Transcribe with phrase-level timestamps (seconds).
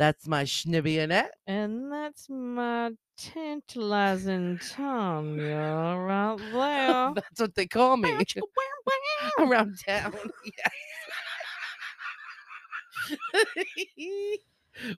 [0.00, 1.28] That's my schnibbionette.
[1.46, 7.12] And that's my tantalizing Tonya right there.
[7.22, 8.10] That's what they call me
[9.38, 10.14] around town.
[13.98, 14.38] Yes.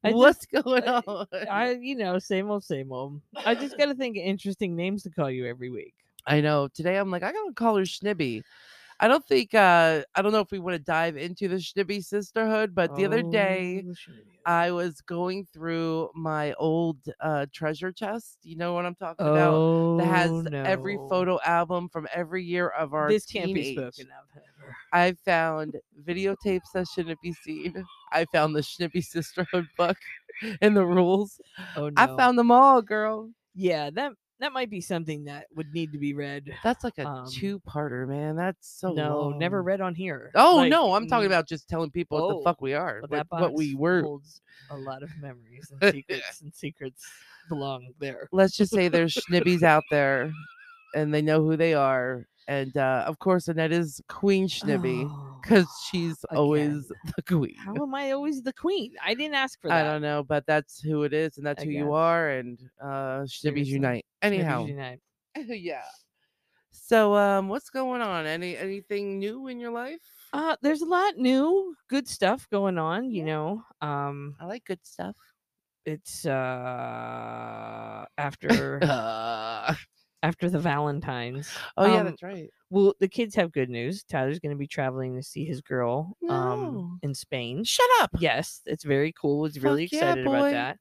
[0.04, 1.26] I What's going on?
[1.50, 3.20] I, you know, same old, same old.
[3.44, 5.94] I just got to think of interesting names to call you every week.
[6.28, 6.68] I know.
[6.72, 8.42] Today I'm like, I gotta call her Schnibby.
[9.02, 12.04] I don't think uh I don't know if we want to dive into the Schnibby
[12.04, 13.94] sisterhood, but the other day Oh,
[14.46, 18.38] I was going through my old uh treasure chest.
[18.42, 19.62] You know what I'm talking about?
[19.64, 24.08] oh, That has every photo album from every year of our This can't be spoken
[24.10, 24.76] of ever.
[24.92, 27.84] I found videotapes that shouldn't be seen.
[28.12, 29.98] I found the Schnibby Sisterhood book
[30.62, 31.40] and the rules.
[31.76, 31.96] Oh no.
[32.02, 33.30] I found them all, girl.
[33.54, 34.12] Yeah, that
[34.42, 36.52] that might be something that would need to be read.
[36.64, 38.34] That's like a Um, two-parter, man.
[38.34, 40.32] That's so no, never read on here.
[40.34, 43.00] Oh Like, no, I'm talking about just telling people what Oh, the fuck we are,
[43.02, 44.02] but what, what we were.
[44.02, 44.40] holds
[44.70, 47.06] a lot of memories and secrets, and secrets
[47.48, 48.28] belong there.
[48.32, 50.32] Let's just say there's schnibbies out there,
[50.94, 52.26] and they know who they are.
[52.48, 57.54] And uh, of course, Annette is Queen Schnibby Oh, because she's always the queen.
[57.58, 58.92] How am I always the queen?
[59.04, 59.86] I didn't ask for that.
[59.86, 62.30] I don't know, but that's who it is, and that's who you are.
[62.30, 64.04] And uh, Schnibbies unite.
[64.22, 65.00] Anyhow, tonight.
[65.36, 65.82] yeah.
[66.70, 68.26] So, um, what's going on?
[68.26, 70.00] Any anything new in your life?
[70.32, 73.10] Uh, there's a lot new, good stuff going on.
[73.10, 73.24] You Yeah.
[73.24, 75.16] know, um, I like good stuff.
[75.84, 79.74] it's uh after Uh,
[80.22, 81.50] after the Valentines.
[81.76, 82.48] oh yeah, Um, that's right.
[82.70, 84.02] Well, the kids have good news.
[84.04, 86.34] Tyler's going to be traveling to see his girl No.
[86.34, 87.64] um in Spain.
[87.64, 88.10] Shut up.
[88.18, 89.44] Yes, it's very cool.
[89.46, 90.78] It's really Fuck yeah, excited about that.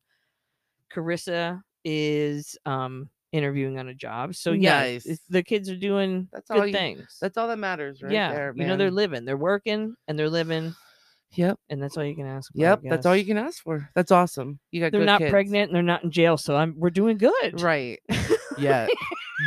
[0.94, 4.35] Carissa is um interviewing on a job.
[4.35, 5.06] So yeah, Nice.
[5.06, 7.18] it's- the kids are doing That's all good you- things.
[7.22, 10.30] That's all that matters, right yeah, there, you know they're living, they're working, and they're
[10.30, 10.75] living,
[11.35, 12.51] Yep, and that's all you can ask.
[12.51, 12.81] For, yep.
[12.84, 13.90] That's all you can ask for.
[13.96, 14.59] That's awesome.
[14.72, 15.31] You got They're not kids.
[15.31, 17.62] pregnant, and they're not in jail, so I'm we're doing good.
[17.62, 18.00] right?
[18.57, 18.85] Yeah.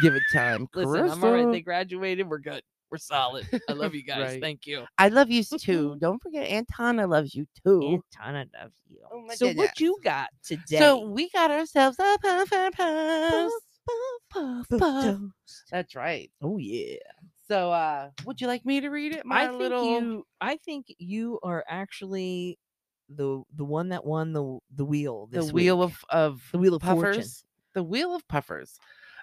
[0.03, 0.66] Give it time.
[0.75, 1.50] Listen, I'm all right.
[1.53, 2.28] They graduated.
[2.28, 2.62] We're good.
[2.91, 3.47] We're solid.
[3.69, 4.32] I love you guys.
[4.32, 4.41] Right.
[4.41, 4.84] Thank you.
[4.99, 5.97] I love you too.
[6.00, 8.03] Don't forget, Antana loves you too.
[8.16, 8.99] Antana loves you.
[9.12, 10.04] Oh my so what you goodness.
[10.04, 10.78] got today?
[10.78, 13.50] So we got ourselves a puff and puff.
[14.31, 15.04] Puff, puff, puff.
[15.04, 15.65] toast.
[15.71, 16.31] That's right.
[16.43, 16.97] Oh yeah.
[17.49, 19.27] So, uh, would you like me to read it?
[19.27, 19.84] My I think little.
[20.00, 20.27] you.
[20.41, 22.59] I think you are actually
[23.10, 25.28] the the one that won the the wheel.
[25.31, 25.84] the This wheel week.
[25.91, 27.03] of of the wheel of fortune.
[27.12, 27.44] puffers.
[27.75, 28.78] The wheel of puffers.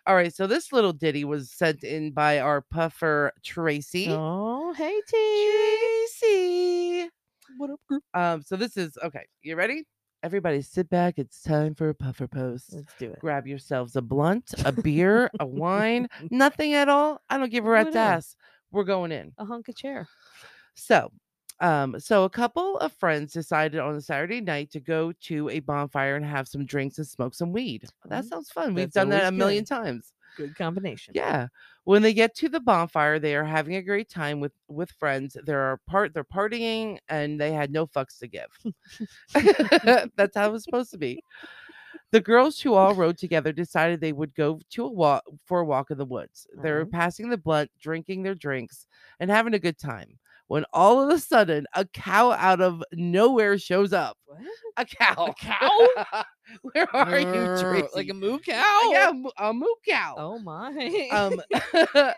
[0.08, 4.08] All right, so this little ditty was sent in by our puffer Traci.
[4.10, 7.06] Oh, hey T.
[7.06, 7.10] Traci.
[7.58, 8.04] What up, group?
[8.16, 9.26] Um, so this is okay.
[9.44, 9.84] You ready?
[10.24, 11.20] Everybody, sit back.
[11.20, 12.74] It's time for a puffer post.
[12.74, 13.20] Let's do it.
[13.20, 17.22] Grab yourselves a blunt, a beer, a wine, nothing at all.
[17.30, 18.36] I don't give a rat's ass.
[18.72, 19.34] We're going in.
[19.38, 20.08] A hunk of chair.
[20.76, 21.12] So,
[21.62, 25.60] um, so a couple of friends decided on a Saturday night to go to a
[25.62, 27.86] bonfire and have some drinks and smoke some weed.
[28.10, 28.76] That Mm, sounds fun.
[28.76, 30.14] We've that's done that a always million times.
[30.36, 31.16] Good combination.
[31.16, 31.48] Yeah.
[31.84, 35.36] When they get to the bonfire, they are having a great time with with friends.
[35.44, 38.48] They're part they're partying and they had no fucks to give.
[40.16, 41.22] That's how it was supposed to be.
[42.12, 45.66] The girls who all rode together decided they would go to a walk for a
[45.66, 46.48] walk in the woods.
[46.62, 46.88] They were Mhm.
[46.88, 48.88] passing the blunt, drinking their drinks,
[49.20, 50.20] and having a good time.
[50.52, 54.18] When all of a sudden a cow out of nowhere shows up.
[54.26, 54.40] What?
[54.76, 55.28] A cow.
[55.28, 56.24] A cow?
[56.74, 57.96] Where are you, Traci?
[57.96, 58.90] Like a moo cow?
[58.92, 60.16] yeah, a moo- cow.
[60.18, 61.08] Oh my.
[61.14, 61.42] Um,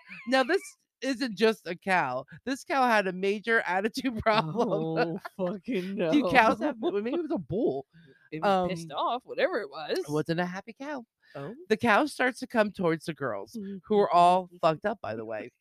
[0.27, 0.63] now this
[1.03, 2.25] isn't just a cow.
[2.43, 5.19] This cow had a major attitude problem.
[5.37, 6.11] Oh fucking no.
[6.11, 6.77] Do cows have?
[6.81, 7.85] Maybe it was a bull.
[8.31, 9.99] It was pissed um, off, whatever it was.
[9.99, 11.05] It wasn't a happy cow.
[11.35, 11.53] Oh.
[11.69, 13.55] The cow starts to come towards the girls,
[13.87, 15.51] who are all fucked up, by the way.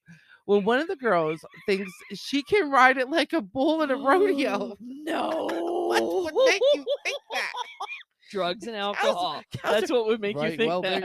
[0.44, 3.96] When one of the girls thinks she can ride it like a bull in a
[3.96, 4.76] rodeo.
[5.04, 5.48] No.
[5.88, 7.52] What would make you think that?
[8.30, 9.42] Drugs and alcohol.
[9.52, 11.04] cows That's what would make Right, you think well, that.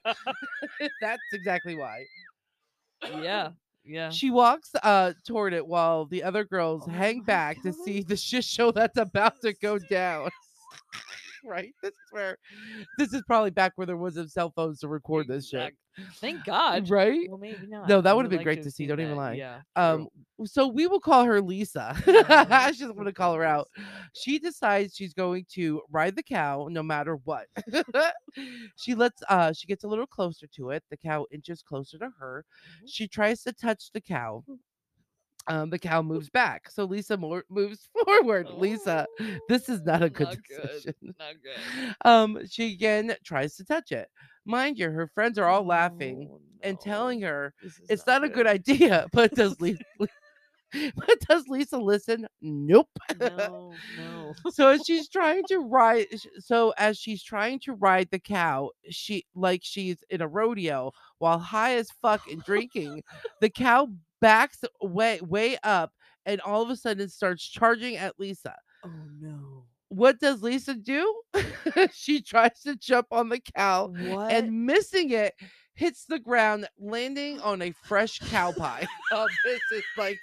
[0.04, 2.04] have That's exactly why.
[3.02, 3.20] Yeah.
[3.20, 3.48] yeah.
[3.84, 4.10] Yeah.
[4.10, 8.16] She walks uh toward it while the other girls Oh hang back to see the
[8.16, 10.30] shit show that's about to go down.
[11.44, 11.74] right?
[11.82, 12.38] This is where
[12.98, 15.74] this is probably back where there wasn't cell phones to record this shit.
[16.16, 16.88] Thank God.
[16.88, 17.28] Right?
[17.28, 17.88] Well, maybe not.
[17.88, 19.34] No, that would been great have to see, don't even lie.
[19.34, 19.60] Yeah.
[19.76, 20.08] Um
[20.44, 21.94] so we will call her Lisa.
[22.06, 23.68] I just want to call her out.
[24.14, 27.46] She decides she's going to ride the cow no matter what.
[28.76, 30.82] she lets uh she gets a little closer to it.
[30.90, 32.44] The cow inches closer to her.
[32.82, 32.88] Mhm.
[32.88, 34.44] She tries to touch the cow.
[35.48, 38.48] Um, the cow moves back, so Lisa more moves forward.
[38.48, 39.06] Lisa,
[39.48, 40.60] this is not a good Not good.
[40.62, 40.94] decision.
[41.18, 41.94] Not good.
[42.04, 44.08] Um, she again tries to touch it.
[44.44, 47.54] Mind you, her friends are all laughing Oh, and telling her
[47.88, 48.34] it's not a good.
[48.34, 49.06] good idea.
[49.12, 49.82] But does Lisa,
[50.96, 52.26] but does Lisa listen?
[52.40, 52.88] Nope.
[53.20, 54.32] No, no.
[54.50, 56.06] so as she's trying to ride
[56.38, 61.38] so as she's trying to ride the cow she like she's in a rodeo while
[61.38, 63.02] high as fuck and drinking
[63.40, 63.88] the cow
[64.22, 65.92] backs way way up
[66.26, 68.54] and all of a sudden starts charging at lisa
[68.84, 68.90] Oh
[69.20, 69.64] no.
[69.88, 71.22] what does lisa do
[71.92, 74.32] she tries to jump on the cow What?
[74.32, 75.34] and missing it
[75.74, 80.18] hits the ground landing on a fresh cow pie oh this is like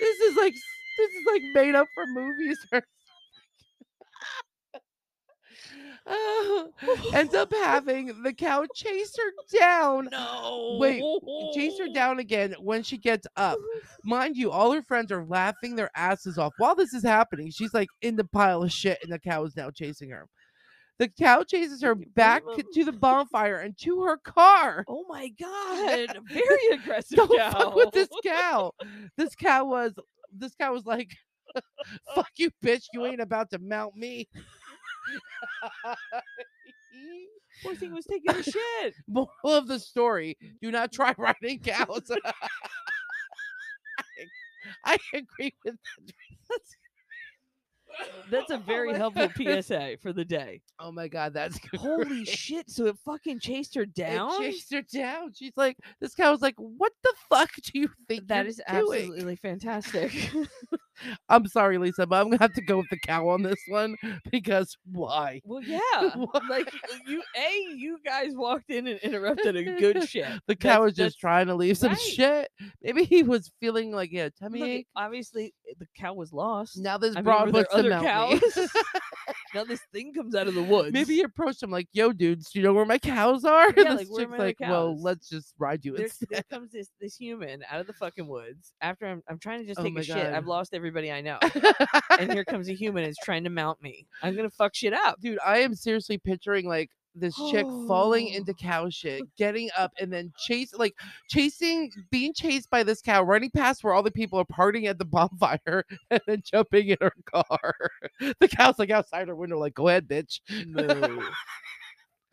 [0.00, 0.54] this is like
[0.98, 2.82] this is like made up for movies or
[4.74, 4.80] Oh,
[7.14, 10.76] ends up having the cow chase her down no.
[10.80, 11.02] wait,
[11.54, 13.58] chase her down again when she gets up
[14.04, 17.74] mind you all her friends are laughing their asses off while this is happening she's
[17.74, 20.26] like in the pile of shit and the cow is now chasing her
[20.98, 26.18] the cow chases her back to the bonfire and to her car Oh my god.
[26.28, 27.52] Very aggressive don't cow.
[27.52, 28.72] fuck with this cow.
[29.16, 29.92] This cow was
[30.32, 31.10] this cow was like,
[32.14, 32.84] fuck you, bitch.
[32.92, 34.28] You ain't about to mount me.
[37.62, 38.94] Poor thing was taking a shit.
[39.08, 42.10] Moral of the story: Do not try riding cows.
[43.98, 44.28] I,
[44.84, 46.12] I agree with that.
[46.48, 46.76] That's
[48.00, 48.04] a
[48.50, 49.62] Oh very my helpful God.
[49.64, 50.60] PSA for the day.
[50.78, 52.70] Oh my god, that's Holy shit.
[52.70, 54.40] So it fucking chased her It down?
[54.40, 55.32] chased her down.
[55.34, 59.00] She's like, this cow was like, what the fuck do you think That is doing?
[59.00, 60.30] absolutely fantastic.
[61.28, 63.96] I'm sorry, Lisa, but I'm gonna have to go with the cow on this one
[64.32, 65.40] because why?
[65.44, 65.78] well, yeah.
[66.16, 66.40] Why?
[66.50, 66.72] like
[67.06, 70.26] you a you guys walked in and interrupted a good shit.
[70.48, 72.00] The cow That's- was just trying to leave some right.
[72.00, 72.50] shit.
[72.82, 74.86] Maybe he was feeling like yeah, tummy look, ache.
[74.96, 76.78] obviously the cow was lost.
[76.78, 78.40] Now this I broad wants to mount me.
[78.40, 78.68] cows?
[79.54, 80.92] now this thing comes out of the woods.
[80.92, 83.84] Maybe he approached him like, "Yo, dudes, do you know where my cows are?" Yeah,
[83.84, 86.88] And like, this "Where chick's like, "Well, let's just ride you there, there comes this
[87.00, 88.72] this human out of the fucking woods.
[88.80, 90.16] After I'm I'm trying to just Oh take a shit.
[90.16, 91.38] I've lost everybody I know.
[92.18, 94.06] and here comes a human is trying to mount me.
[94.22, 95.20] I'm gonna fuck shit up.
[95.20, 98.36] Dude, I am seriously picturing like this chick falling oh.
[98.36, 98.54] into Oh.
[98.60, 100.94] cow shit, getting up and then chase like
[101.28, 104.98] chasing being chased by this cow, running past where all the people are partying at
[104.98, 107.74] the bonfire and then jumping in her car.
[108.40, 110.40] The cow's like outside her window, like, go ahead, bitch.
[110.50, 111.22] Moo.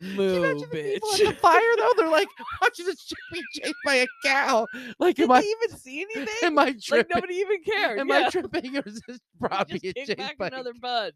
[0.00, 1.26] Can you imagine the people at bitch.
[1.26, 1.92] the fire though?
[1.96, 2.28] They're like
[2.60, 4.66] watching this chick be chased by a cow.
[4.98, 6.34] Like, Did am I even see anything?
[6.42, 7.14] am I like tripping?
[7.14, 7.98] nobody even cared.
[8.00, 8.26] am yeah.
[8.26, 11.12] I tripping or is this Robbie just kick chased back by another bud.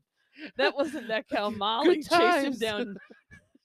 [0.57, 1.51] That wasn't that cow.
[1.51, 2.97] Molly chased him down.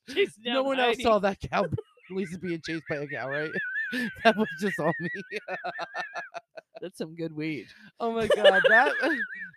[0.14, 1.04] Chased down no one else Heidi.
[1.04, 1.66] saw that cow.
[2.12, 3.50] Lisa being chased by a cow, right?
[4.24, 5.10] that was just on me.
[6.82, 7.68] That's some good weed.
[8.00, 8.92] oh my god, that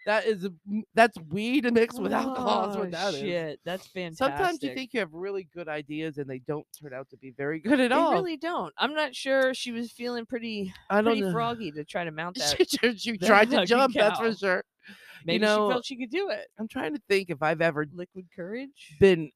[0.06, 0.48] that is
[0.94, 2.66] that's weed mixed with alcohol.
[2.68, 3.20] That's what Oh, that is.
[3.20, 3.60] shit.
[3.64, 4.18] That's fantastic.
[4.38, 7.32] Sometimes you think you have really good ideas and they don't turn out to be
[7.36, 8.12] very good at they all.
[8.12, 8.72] really don't.
[8.78, 9.52] I'm not sure.
[9.52, 11.32] She was feeling pretty I don't pretty know.
[11.32, 12.56] froggy to try to mount that.
[12.56, 14.64] she, she- she that tried to fucking jump, that's for sure.
[15.26, 16.46] Maybe know, she felt she could do it.
[16.58, 18.94] I'm trying to think if I've ever Liquid courage.
[19.00, 19.32] been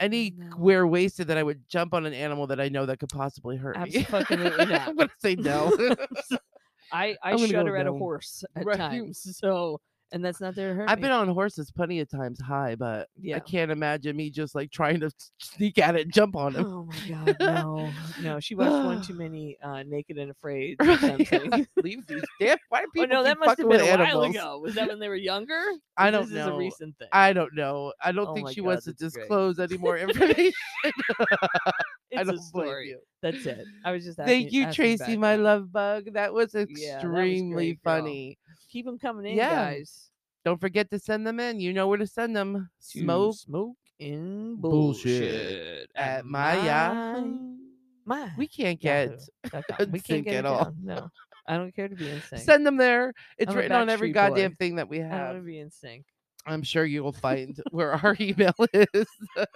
[0.00, 0.44] Mm, no.
[0.56, 3.56] anywhere wasted that I would jump on an animal that I know that could possibly
[3.56, 3.92] hurt me.
[3.92, 4.88] Abso-fucking-lutely not.
[4.88, 5.74] I'm gonna say no.
[6.92, 8.78] I I go shudder at a horse at Right.
[8.78, 9.36] times.
[9.38, 9.80] So
[10.12, 11.02] and that's not there to hurt I've me.
[11.02, 13.36] been on horses plenty of times high, but Yeah.
[13.36, 16.64] I can't imagine me just like trying to sneak at it and jump on him.
[16.66, 18.40] Oh my god, no, no!
[18.40, 21.66] She watched one too many uh, Naked and Afraid or Right, something.
[21.82, 24.36] Leave these damn why do Oh people no, that must have been a while animals?
[24.36, 24.58] ago.
[24.60, 25.62] Was that when they were younger?
[25.98, 26.58] I don't this Is a know.
[26.58, 27.08] recent thing.
[27.12, 27.92] I don't know.
[28.02, 29.24] I don't Oh think she God, wants to that's great.
[29.24, 30.52] disclose any more information.
[30.84, 33.00] I don't a blame you.
[33.22, 33.66] That's it.
[33.84, 36.12] I was just Thank you, asking Traci, my love bug.
[36.12, 38.38] That was that was extremely great, funny.
[38.76, 39.48] Keep them coming in, Yeah.
[39.72, 40.10] guys.
[40.44, 41.60] Don't forget to send them in.
[41.60, 42.68] You know where to send them.
[42.92, 47.56] To Smoke smoke in bullshit bullshit, at my Yahoo.
[48.04, 49.90] my We can't Yahoo get dot com.
[49.92, 50.64] We can't get at all.
[50.64, 50.76] down.
[50.82, 51.08] No,
[51.48, 52.42] I don't care to be in sync.
[52.42, 53.14] send them there.
[53.38, 54.28] It's I'm a written on every Backstreet Boy.
[54.28, 55.36] goddamn thing that we I want have.
[55.36, 56.04] to be in sync.
[56.44, 59.06] I'm sure you will find where our email is.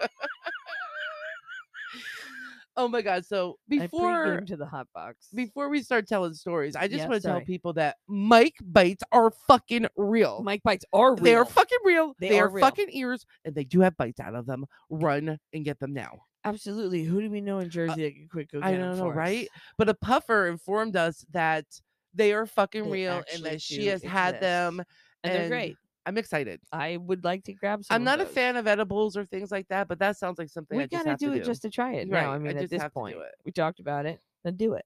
[2.77, 3.25] oh my god!
[3.27, 5.29] So before to the hot box.
[5.35, 9.03] before we start telling stories, I just Yeah, want to tell people that Mike bites
[9.13, 10.43] are fucking real.
[10.43, 11.25] Mike bites are real.
[11.25, 12.15] They are fucking real.
[12.19, 12.65] They They, are real.
[12.65, 14.67] fucking ears, and they do have bites out of them.
[14.89, 16.23] Run and get them now.
[16.45, 17.05] Absolutely.
[17.05, 19.11] Who do we know in Jersey that could quick go get Uh, I don't know,
[19.11, 19.49] right?
[19.77, 21.67] But a puffer informed us that
[22.15, 24.83] they are fucking They real and that she has had them.
[25.23, 25.77] And, they're great.
[26.07, 26.61] I'm excited.
[26.73, 27.95] I would like to grab some.
[27.95, 30.77] I'm not a fan of edibles or things like that, but that sounds like something
[30.79, 32.09] We I gotta have do to it just to try it.
[32.11, 34.19] Right, Now, I I mean, at this do point, we talked about it.
[34.45, 34.85] Then do it.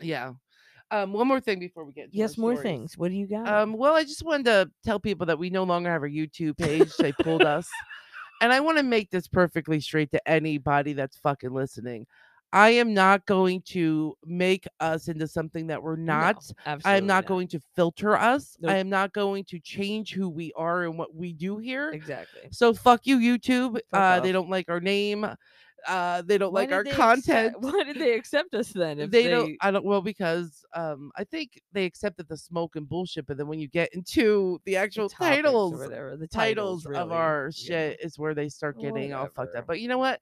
[0.00, 0.32] Yeah.
[0.90, 2.62] Um, one more thing before we get Yes, more stories.
[2.62, 2.96] things.
[2.98, 3.48] What do you got?
[3.48, 6.56] Um, well, I just wanted to tell people that we no longer have a YouTube
[6.56, 6.96] page.
[6.96, 7.68] they pulled us.
[8.40, 12.06] And I want to make this perfectly straight to anybody that's fucking listening.
[12.56, 16.50] I am not going to make us into something that we're No, not.
[16.86, 18.56] I am not, going to filter us.
[18.58, 18.70] Nope.
[18.70, 21.90] I am not going to change who we are and what we do here.
[21.90, 22.48] exactly.
[22.52, 23.74] So fuck you, YouTube.
[23.90, 25.26] Fuck uh, they don't like our name.
[25.86, 27.60] Uh, they don't Why like our they accept- content.
[27.60, 29.00] why did they accept us then?
[29.00, 29.54] If they, don't.
[29.60, 29.84] I don't.
[29.84, 33.68] Well, because um, I think they accepted the smoke and bullshit, but then when you
[33.68, 37.66] get into the the actual or titles, whatever, the titles, of really, our yeah.
[37.66, 39.66] shit is where they start getting all fucked up.
[39.66, 40.20] But you know what?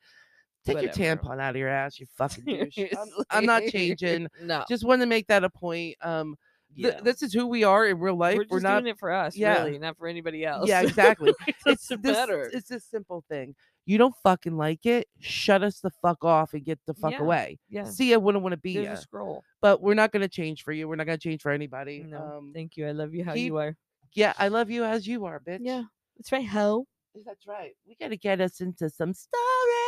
[0.65, 2.79] Take your tampon out of your ass, you fucking douche.
[2.99, 4.29] I'm, I'm not changing.
[4.43, 5.97] no, Just want to make that a point.
[6.03, 6.37] Um,
[6.75, 7.01] th- yeah.
[7.03, 8.39] this is who we are in real life.
[8.39, 8.81] we're We're, not.
[8.81, 9.63] doing it for us, yeah.
[9.63, 10.69] really, not for anybody else.
[10.69, 11.33] Yeah, exactly.
[11.47, 11.99] it it's this.
[12.03, 12.51] matter.
[12.53, 13.55] It's this simple thing.
[13.87, 15.07] You don't fucking like it.
[15.21, 17.59] Shut us the fuck off and get the fuck Yeah, away.
[17.69, 18.93] yeah, See, I wouldn't want to be there's ya.
[18.95, 19.45] a scroll.
[19.61, 20.89] but we're not gonna change for you.
[20.89, 22.03] We're not gonna change for anybody.
[22.09, 22.89] No, Um, thank you.
[22.89, 23.77] I love you how keep- you are.
[24.15, 25.59] yeah, I love you as you are, bitch.
[25.61, 25.83] Yeah,
[26.17, 26.87] that's right, ho.
[27.27, 27.73] that's right.
[27.87, 29.84] We gotta get us into some stories.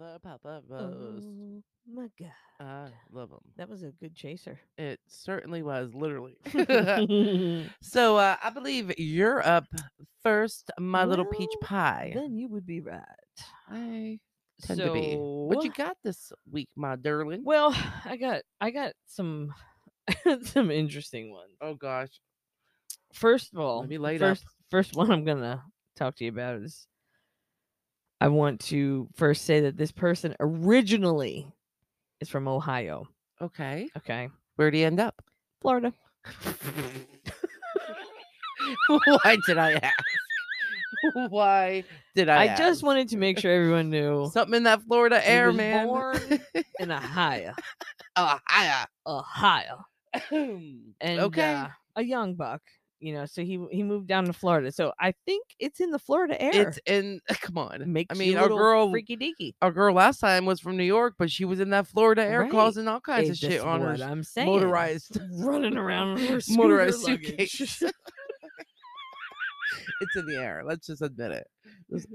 [0.00, 1.24] Our Papa Rose.
[1.24, 1.62] Oh
[1.92, 3.38] my god, I love him.
[3.56, 4.58] that was a good chaser.
[4.76, 6.36] It certainly was, literally.
[7.80, 9.64] so uh, I believe you're up
[10.22, 12.12] first, my little peach pie.
[12.14, 13.02] then you would be right.
[13.70, 14.18] I
[14.62, 15.14] tend so, to be.
[15.16, 17.42] What you got this week, my darling?
[17.44, 17.74] Well,
[18.04, 19.54] I got I got some
[20.42, 21.56] some interesting ones.
[21.60, 22.20] Oh gosh.
[23.12, 24.52] First of all, first up.
[24.70, 25.62] first one I'm gonna
[25.96, 26.86] talk to you about is
[28.20, 31.46] I want to first say that this person originally
[32.20, 33.08] is from Ohio.
[33.40, 33.88] Okay.
[33.96, 35.22] Okay, Where'd he end up?
[35.60, 35.92] Florida.
[38.88, 40.04] Why did I ask?
[41.28, 42.54] Why did I?
[42.54, 45.56] I, just wanted to make sure everyone knew something in that Florida he air, was
[45.56, 45.86] man.
[45.86, 46.18] born
[46.80, 47.52] in Ohio,
[48.18, 48.84] Ohio.
[49.06, 49.84] Ohio,
[50.30, 51.54] and okay.
[51.54, 52.62] uh, a young buck.
[53.06, 54.72] You know, so he he moved down to Florida.
[54.72, 56.66] So I think it's in the Florida air.
[56.70, 57.20] it's in.
[57.40, 57.92] Come on.
[57.92, 59.54] Makes I mean, our girl, freaky deaky.
[59.62, 62.40] our girl last time was from New York, but she was in that Florida air
[62.40, 62.50] Right.
[62.50, 64.48] causing all kinds Hey, of shit on her I'm saying.
[64.48, 67.80] motorized, running around her motorized suitcase.
[70.00, 70.62] it's in the air.
[70.66, 71.46] Let's just admit it.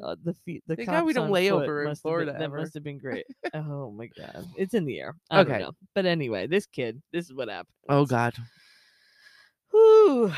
[0.03, 2.51] Uh, the feet, the God we don't on lay over in have been- Florida that
[2.51, 3.25] must have been great.
[3.53, 5.15] oh my god, it's in the air.
[5.29, 5.65] I Okay.
[5.95, 7.67] But anyway, this kid, this is what happened.
[7.87, 8.33] Oh God.
[9.71, 10.33] Whew,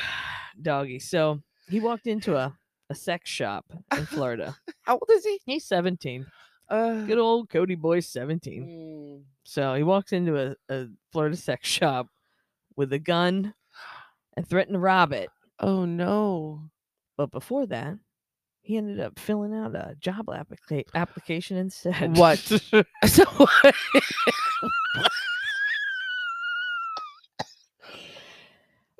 [0.61, 0.99] doggy.
[0.99, 2.57] So he walked into a
[2.89, 3.65] a sex shop
[3.97, 4.55] in Florida.
[4.83, 5.39] How old is he?
[5.45, 6.25] He's 17.
[6.69, 8.63] Uh, Good old Cody boy, 17.
[8.67, 12.07] mm, So he walks into a, a Florida sex shop
[12.75, 13.53] with a gun
[14.35, 15.29] and threatened to rob it.
[15.59, 16.69] oh no.
[17.17, 17.97] But before that,
[18.61, 22.17] he ended up filling out a job applica- application instead.
[22.17, 22.39] What?
[23.07, 23.23] So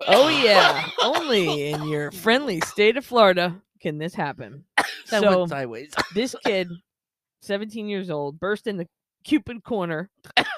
[0.08, 4.64] oh yeah, only in your friendly state of Florida can this happen.
[4.78, 4.88] that
[5.22, 5.92] so went sideways.
[6.14, 6.70] this kid,
[7.42, 8.88] 17 years old, burst in the
[9.24, 10.10] Cupid corner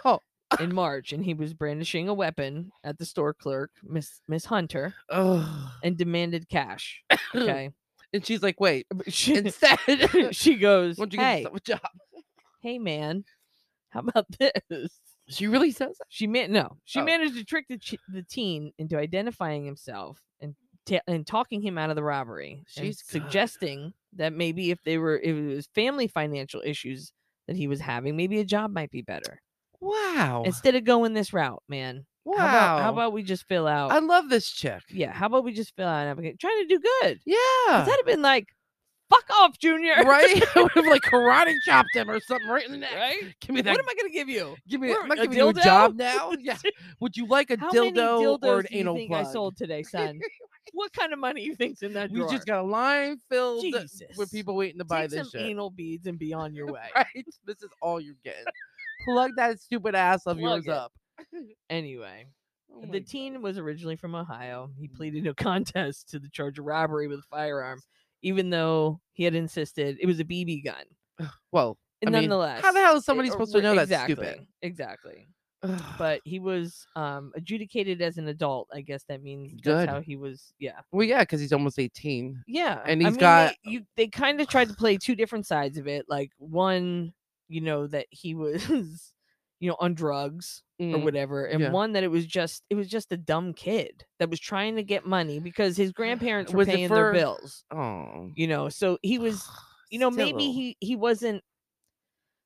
[0.06, 0.20] Oh.
[0.60, 4.96] in March, and he was brandishing a weapon at the store clerk, Miss Miss Hunter,
[5.10, 5.72] Oh.
[5.84, 7.04] and demanded cash.
[7.36, 7.70] Okay,
[8.14, 8.88] And she's like, wait.
[8.94, 9.78] Uh, she, Instead,
[10.32, 11.90] she goes, why don't you "Hey, get a job?
[12.62, 13.24] hey, man,
[13.90, 16.06] how about this?" She really says that.
[16.10, 17.04] She man, no, she Oh.
[17.04, 20.56] managed to trick the ch- the teen into identifying himself and
[20.86, 25.18] ta- and talking him out of the robbery, She's suggesting that maybe if they were
[25.18, 27.12] if it was family financial issues
[27.48, 29.42] that he was having, maybe a job might be better
[29.82, 30.44] Wow.
[30.46, 32.06] instead of going this route, man.
[32.24, 32.38] wow.
[32.38, 33.92] How about, how about we just fill out?
[33.92, 34.82] I love this chick.
[34.90, 36.38] yeah, how about we just fill out an application?
[36.40, 37.20] Trying to do good.
[37.26, 37.80] Yeah.
[37.82, 38.48] Instead have been like,
[39.10, 40.42] "Fuck off, Junior." right?
[40.56, 42.96] I would have like karate chopped him or something right in the neck.
[42.96, 43.36] Right?
[43.42, 43.72] Give me that.
[43.72, 44.56] What am I gonna give you?
[44.68, 44.90] give me.
[44.90, 45.64] We're- Am I a giving you a dildo?
[45.64, 46.32] job now?
[46.40, 46.58] Yeah.
[47.00, 49.26] Would you like a How dildo or an do you anal think plug?
[49.26, 50.20] I sold today, son?
[50.74, 52.32] what kind of money you think's in that We drawer?
[52.32, 54.02] just got a line filled Jesus.
[54.18, 55.50] with people waiting to buy Take this some shit.
[55.50, 56.90] anal beads and be on your way.
[56.96, 57.26] Right?
[57.46, 58.44] This is all you're getting.
[59.06, 60.72] Plug that stupid ass of Plug yours it.
[60.74, 60.92] up.
[61.70, 62.26] Anyway,
[62.74, 63.44] Oh the my teen God.
[63.44, 64.70] was originally from Ohio.
[64.78, 64.98] He mm-hmm.
[64.98, 67.80] pleaded no contest to the charge of robbery with a firearm,
[68.26, 71.30] even though he had insisted it was a BB gun.
[71.52, 74.16] Well, I mean, Nonetheless, how the hell is somebody it- supposed to know that's exactly,
[74.16, 74.48] stupid?
[74.62, 75.28] Exactly.
[75.64, 75.82] Ugh.
[75.98, 78.68] But he was um, adjudicated as an adult.
[78.74, 79.74] I guess that means Good.
[79.78, 80.54] that's how he was.
[80.60, 80.80] Yeah.
[80.92, 82.44] well, yeah, because he's almost 18.
[82.48, 83.86] Yeah, And he's mean, got- they, you.
[83.96, 86.06] They kind of tried to play two different sides of it.
[86.10, 87.14] Like one,
[87.48, 89.14] you know, that he was,
[89.60, 91.72] you know, on drugs or Mm, whatever, and yeah.
[91.72, 94.84] one that it was just it was just a dumb kid that was trying to
[94.84, 97.64] get money because his grandparents were Was paying their bills.
[97.72, 98.32] Oh.
[98.36, 99.48] You know, so he was,
[99.90, 101.42] you know, maybe he he wasn't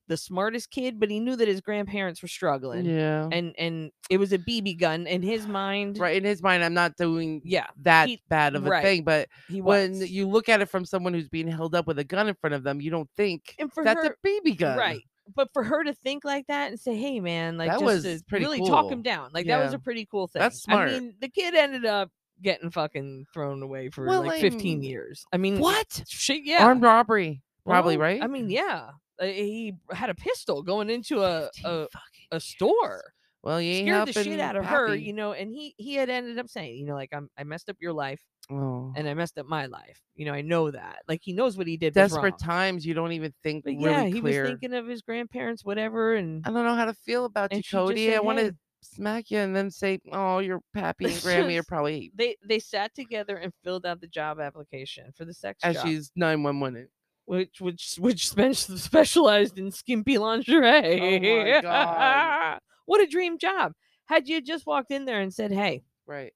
[0.08, 2.84] the smartest kid, but he knew that his grandparents were struggling.
[2.86, 3.30] Yeah.
[3.32, 6.00] And and it was a BB gun in his mind.
[6.00, 7.68] right in his mind, I'm not doing Yeah.
[7.84, 10.84] that he- bad of a right, thing, but He when you look at it from
[10.86, 13.56] someone who's being held up with a gun in front of them, you don't think
[13.72, 14.78] for that's her, a BB gun.
[14.80, 15.02] Right.
[15.36, 18.04] But for her to think like that and say, "Hey, man," like That just was
[18.04, 20.42] to pretty really talk him down, like that was a pretty cool thing.
[20.42, 20.90] That's smart.
[20.90, 24.82] I mean, the kid ended up getting fucking thrown away for Well, like I 15
[24.82, 25.26] years.
[25.32, 26.04] I mean, What?
[26.08, 26.66] Shit, yeah.
[26.66, 28.24] Armed robbery, probably Well, right.
[28.24, 28.92] I mean, yeah.
[29.22, 31.88] Uh, he had a pistol going into a a,
[32.32, 33.04] a store.
[33.42, 36.40] Well, you Scared the shit out of her, you know, and he he had ended
[36.40, 38.22] up saying, you know, like I'm I messed up your life
[38.52, 38.92] Oh.
[38.96, 40.02] and I messed up my life.
[40.16, 41.04] You know, I know that.
[41.08, 41.94] Like he knows what he did.
[41.94, 42.38] desperate wrong.
[42.40, 44.42] times you don't even think But really yeah, he clear.
[44.44, 47.58] was thinking of his grandparents, whatever, and I don't know how to feel about you,
[47.58, 48.08] And she just Cody.
[48.08, 51.64] said, I want to smack you and then say, "Oh, your pappy and Grammy are
[51.68, 55.76] probably they they sat together and filled out the job application for the sex as
[55.76, 56.88] job, she's nine one one."
[57.26, 61.58] which which which spe- specialized in skimpy oh lingerie.
[61.58, 62.60] Oh God.
[62.86, 63.74] what a dream job!
[64.06, 66.34] Had you just walked in there and said, "Hey, Right.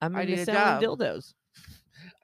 [0.00, 1.34] I'm I to selling dildos,"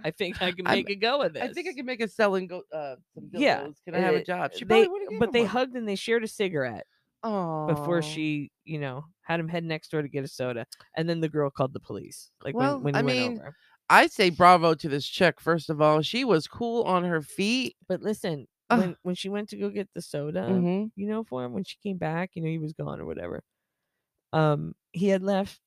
[0.04, 1.42] I think I can I'm- make a go of this.
[1.42, 2.62] I think I can make a selling go.
[2.72, 2.96] Uh.
[3.32, 4.52] Yeah, Can I have uh, a job?
[4.54, 5.48] She they, probably would've gave but they one.
[5.48, 6.86] hugged and they shared a cigarette
[7.24, 11.08] Oh, before she, you know, had him head next door to get a soda, and
[11.08, 12.30] then the girl called the police.
[12.44, 13.56] Like Well, when, when he I went mean, over.
[13.90, 15.40] I say bravo to this chick.
[15.40, 17.76] First of all, she was cool on her feet.
[17.88, 18.78] But listen, Ugh.
[18.80, 21.64] when when she went to go get the soda, hmm you know, for him when
[21.64, 23.42] she came back, you know, he was gone or whatever.
[24.32, 25.60] Um, he had left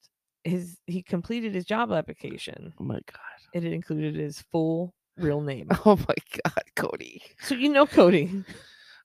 [0.44, 2.74] his he completed his job application.
[2.80, 3.20] Oh my god.
[3.54, 5.68] It included his full real name.
[5.86, 7.22] Oh my god, Cody.
[7.42, 8.44] So you know Cody.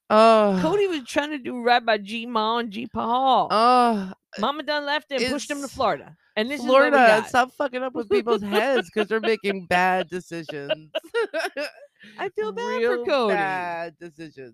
[0.09, 0.57] Oh.
[0.61, 3.49] Cody was trying to do right by G Ma and G Paul.
[3.51, 6.15] Oh, Mama done left him, pushed him to Florida.
[6.37, 10.91] And this is Florida, stop fucking up with people's heads because they're making bad decisions.
[12.19, 13.33] I feel bad Real for Cody.
[13.33, 14.53] Bad decisions.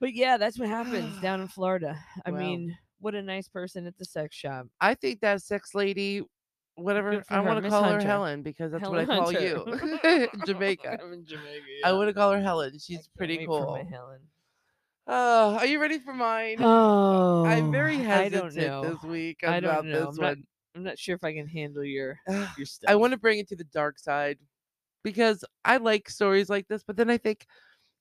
[0.00, 1.96] But yeah, that's what happens down in Florida.
[2.26, 2.38] I Wow.
[2.38, 4.66] mean, what a nice person at the sex shop.
[4.80, 6.22] I think that sex lady,
[6.76, 9.40] whatever, I want to call her Helen because that's Helen what I call Hunter.
[10.02, 10.28] you.
[10.46, 10.98] Jamaica.
[11.02, 11.64] I'm in Jamaica.
[11.84, 12.78] I want to call her Helen.
[12.78, 13.74] She's pretty cool.
[13.90, 14.20] Helen.
[15.08, 16.58] Oh, are you ready for mine?
[16.60, 20.44] Oh, I'm very hesitant this week I about this I'm not- one.
[20.74, 22.88] I'm not sure if I can handle your ah, your stuff.
[22.90, 24.38] I want to bring it to the dark side
[25.02, 27.44] because I like stories like this, but then I think,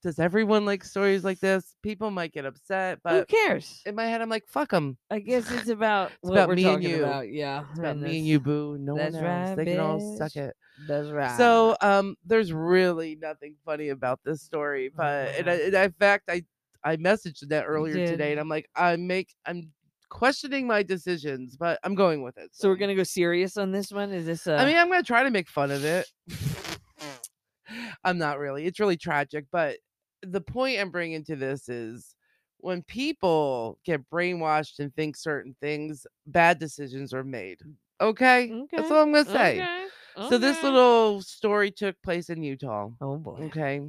[0.02, 1.76] does everyone like stories like this?
[1.84, 3.82] People might get upset, but Who cares?
[3.86, 4.98] in my head, I'm like, fuck them.
[5.10, 7.04] I guess it's about what about we're me and you.
[7.04, 7.32] about.
[7.32, 8.78] Yeah, It's about me and you, boo.
[8.80, 9.16] No one else.
[9.24, 10.56] right, they can all suck it.
[10.88, 11.38] That's right.
[11.38, 16.30] So, um, there's really nothing funny about this story, but and I, and in fact,
[16.30, 16.44] I
[16.84, 19.70] I messaged that earlier today, and I'm like, I make I'm
[20.10, 22.50] questioning my decisions, but I'm going with it.
[22.54, 24.12] so we're gonna go serious on this one.
[24.12, 24.48] Is this?
[24.48, 26.08] Uh, I mean, I'm gonna try to make fun of it.
[28.04, 28.66] I'm not really.
[28.66, 29.78] It's really tragic, but
[30.24, 32.16] the point I'm bringing to this is
[32.58, 37.60] when people get brainwashed and think certain things, bad decisions are made.
[38.00, 39.60] Okay, that's Okay, all I'm gonna say.
[39.60, 39.88] okay,
[40.30, 42.90] So this little story took place in Utah.
[43.02, 43.42] Oh boy.
[43.46, 43.82] Okay.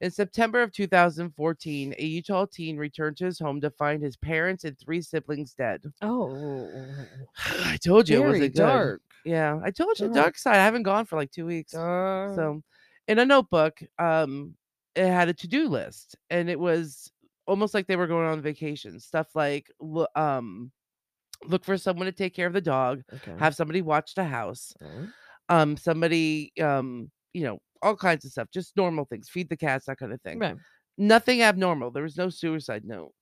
[0.00, 4.64] In September of 2014, a Utah teen returned to his home to find his parents
[4.64, 5.82] and three siblings dead.
[6.02, 6.68] Oh,
[7.64, 8.58] I told you it very wasn't good.
[8.58, 9.02] dark.
[9.24, 10.14] Yeah, I told you Dark.
[10.14, 10.56] dark side.
[10.56, 11.72] I haven't gone for like two weeks.
[11.72, 12.34] Dark.
[12.34, 12.62] So,
[13.08, 14.54] in a notebook, um,
[14.94, 17.10] it had a to-do list, and it was
[17.46, 18.98] almost like they were going on vacation.
[19.00, 19.66] Stuff like,
[20.14, 20.70] um,
[21.44, 23.34] look for someone to take care of the dog, okay.
[23.38, 25.08] have somebody watch the house, alright.
[25.48, 29.86] um, somebody, um, you know, all kinds of stuff, just normal things, feed the cats,
[29.86, 30.38] that kind of thing.
[30.38, 30.56] Right.
[30.98, 31.90] Nothing abnormal.
[31.92, 33.12] There was no suicide note.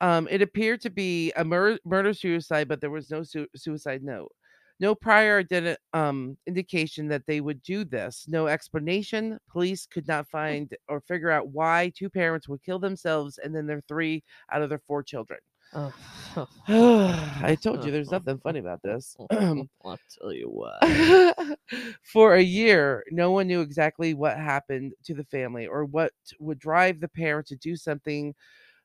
[0.00, 4.02] Um, it appeared to be a mur- murder suicide, but there was no su- suicide
[4.02, 4.32] note.
[4.80, 5.44] No prior
[5.92, 8.26] um, indication that they would do this.
[8.28, 9.38] No explanation.
[9.50, 13.66] Police could not find or figure out why two parents would kill themselves and then
[13.66, 15.40] their three out of their four children.
[15.74, 15.92] Oh.
[16.68, 19.16] I told you there's nothing funny about this.
[19.30, 21.58] I'll tell you what.
[22.02, 26.58] For a year, no one knew exactly what happened to the family or what would
[26.58, 28.34] drive the parents to do something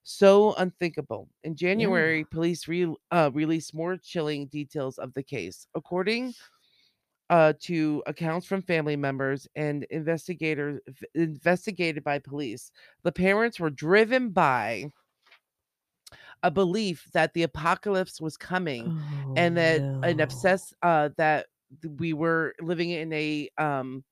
[0.03, 1.29] so unthinkable.
[1.43, 5.67] In January, police re- uh, released more chilling details of the case.
[5.75, 6.35] According
[7.29, 10.81] uh, to accounts from family members and investigators
[11.15, 12.71] investigated by police,
[13.03, 14.91] the parents were driven by
[16.43, 18.93] a belief that the apocalypse was coming
[19.35, 20.19] and that Oh, an no.
[20.19, 21.47] obsessed uh that
[21.97, 24.03] we were living in a um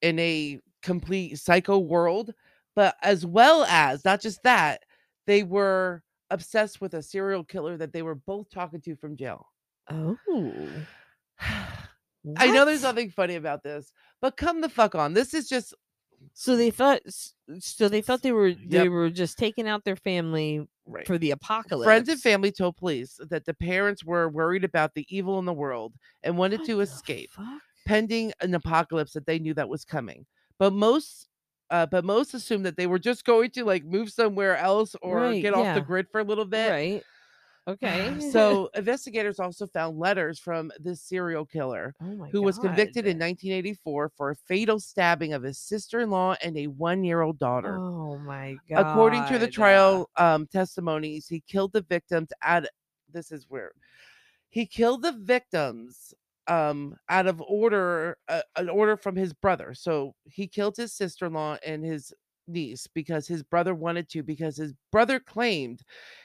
[0.00, 2.34] in a complete psycho world
[2.74, 4.82] but as well as not just that
[5.26, 9.46] they were obsessed with a serial killer that they were both talking to from jail
[9.90, 10.16] Oh.
[12.36, 15.74] i know there's nothing funny about this but come the fuck on this is just
[16.34, 17.00] So they thought.
[17.58, 21.32] So they thought they were they were just taking out their family right for the
[21.32, 21.84] apocalypse.
[21.84, 25.52] Friends and family told police that the parents were worried about the evil in the
[25.52, 27.30] world and wanted What to escape.
[27.32, 27.60] fuck?
[27.84, 30.24] pending an apocalypse that they knew that was coming.
[30.60, 31.26] But most
[31.72, 35.22] uh, but most assume that they were just going to like move somewhere else or
[35.22, 36.70] Right, get off the grid for a little bit.
[36.70, 37.02] right.
[37.66, 38.18] Okay.
[38.32, 44.10] so investigators also found letters from this serial killer oh who was convicted in 1984
[44.16, 47.76] for a fatal stabbing of his sister-in-law and a one-year-old daughter.
[47.78, 48.80] Oh my god.
[48.80, 52.68] According to the trial um, testimonies, he killed the victims at
[53.12, 53.72] this is where
[54.48, 56.12] he killed the victims
[56.52, 59.74] um out of order uh, an order from his brother.
[59.74, 62.12] So he killed his sister-in-law and his
[62.48, 65.80] niece because his brother wanted to because his brother claimed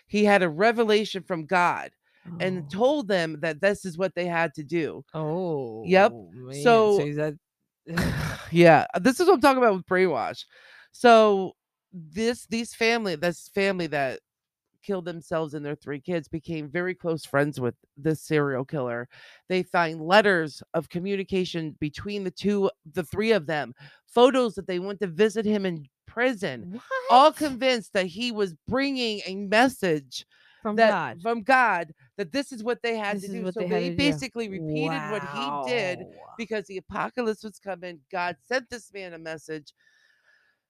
[0.07, 1.91] he had a revelation from God
[2.39, 2.67] and Oh.
[2.71, 5.03] told them that this is what they had to do.
[5.13, 5.83] Oh.
[5.85, 6.11] Yep.
[6.33, 7.33] man, So- is that
[8.51, 10.43] yeah, this is what I'm talking about with brainwash.
[10.91, 11.53] So
[11.93, 14.19] this these family, this family that
[14.87, 19.09] killed themselves and their three kids became very close friends with this serial killer.
[19.49, 23.73] They find letters of communication between the two, the three of them,
[24.07, 26.81] photos that they went to visit him in prison, what?
[27.11, 30.25] all convinced that he was bringing a message
[30.61, 31.21] from that God.
[31.21, 33.51] from God that this is what they had This to do.
[33.51, 36.05] so they they basically repeated what he did
[36.37, 37.99] because the apocalypse was coming.
[38.11, 39.73] God sent this man a message.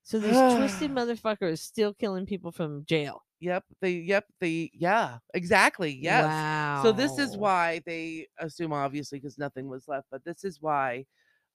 [0.08, 3.24] So this twisted motherfucker is still killing people from jail.
[3.42, 3.66] Yep.
[3.82, 5.92] They yep, they yeah, exactly.
[5.92, 6.26] Yes.
[6.26, 6.82] Wow.
[6.84, 11.06] So this is why they assume obviously because nothing was left, but this is why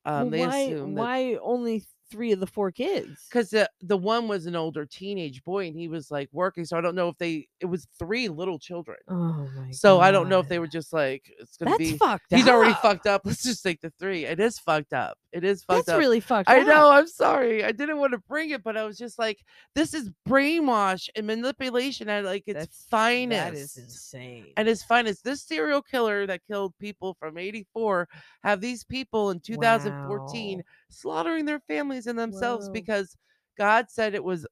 [0.05, 3.27] um Well, they why, assume that why only three of the four kids?
[3.29, 6.65] because the, the one was an older teenage boy and he was like working.
[6.65, 8.99] So I don't know if they it was three little children.
[9.09, 11.97] Oh my So I don't know if they were just like it's gonna That's be
[11.97, 13.23] fucked he's already fucked up.
[13.25, 14.25] Let's just take the three.
[14.25, 15.17] It is fucked up.
[15.33, 15.99] It is fucked That's up.
[15.99, 16.67] really fucked I up.
[16.67, 16.91] know.
[16.91, 17.65] I'm sorry.
[17.65, 19.43] I didn't want to bring it, but I was just like,
[19.75, 23.53] this is brainwash and manipulation at like its That's, finest.
[23.53, 24.47] That is insane.
[24.59, 25.25] and its finest.
[25.25, 28.09] This serial killer that killed people from 84
[28.43, 30.63] have these people in 2014 Wow.
[30.93, 32.73] Slaughtering their families and themselves Whoa.
[32.73, 33.17] because
[33.59, 34.47] God said it was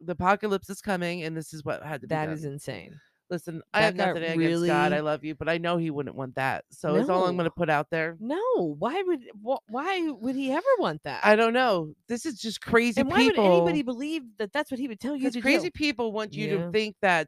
[0.00, 2.34] the apocalypse is coming and this is what had to be That done.
[2.34, 3.00] is insane.
[3.28, 4.92] Listen, I that have got nothing against God.
[4.92, 6.64] I love you, but I know he wouldn't want that.
[6.70, 8.16] So it's all I'm going to put out there.
[8.20, 11.26] No, why would wh- why would he ever want that?
[11.26, 11.92] I don't know.
[12.08, 13.42] This is just crazy and why people.
[13.42, 15.70] would anybody believe that that's what he would tell you because to crazy do?
[15.72, 16.66] people want you Yeah.
[16.66, 17.26] to think that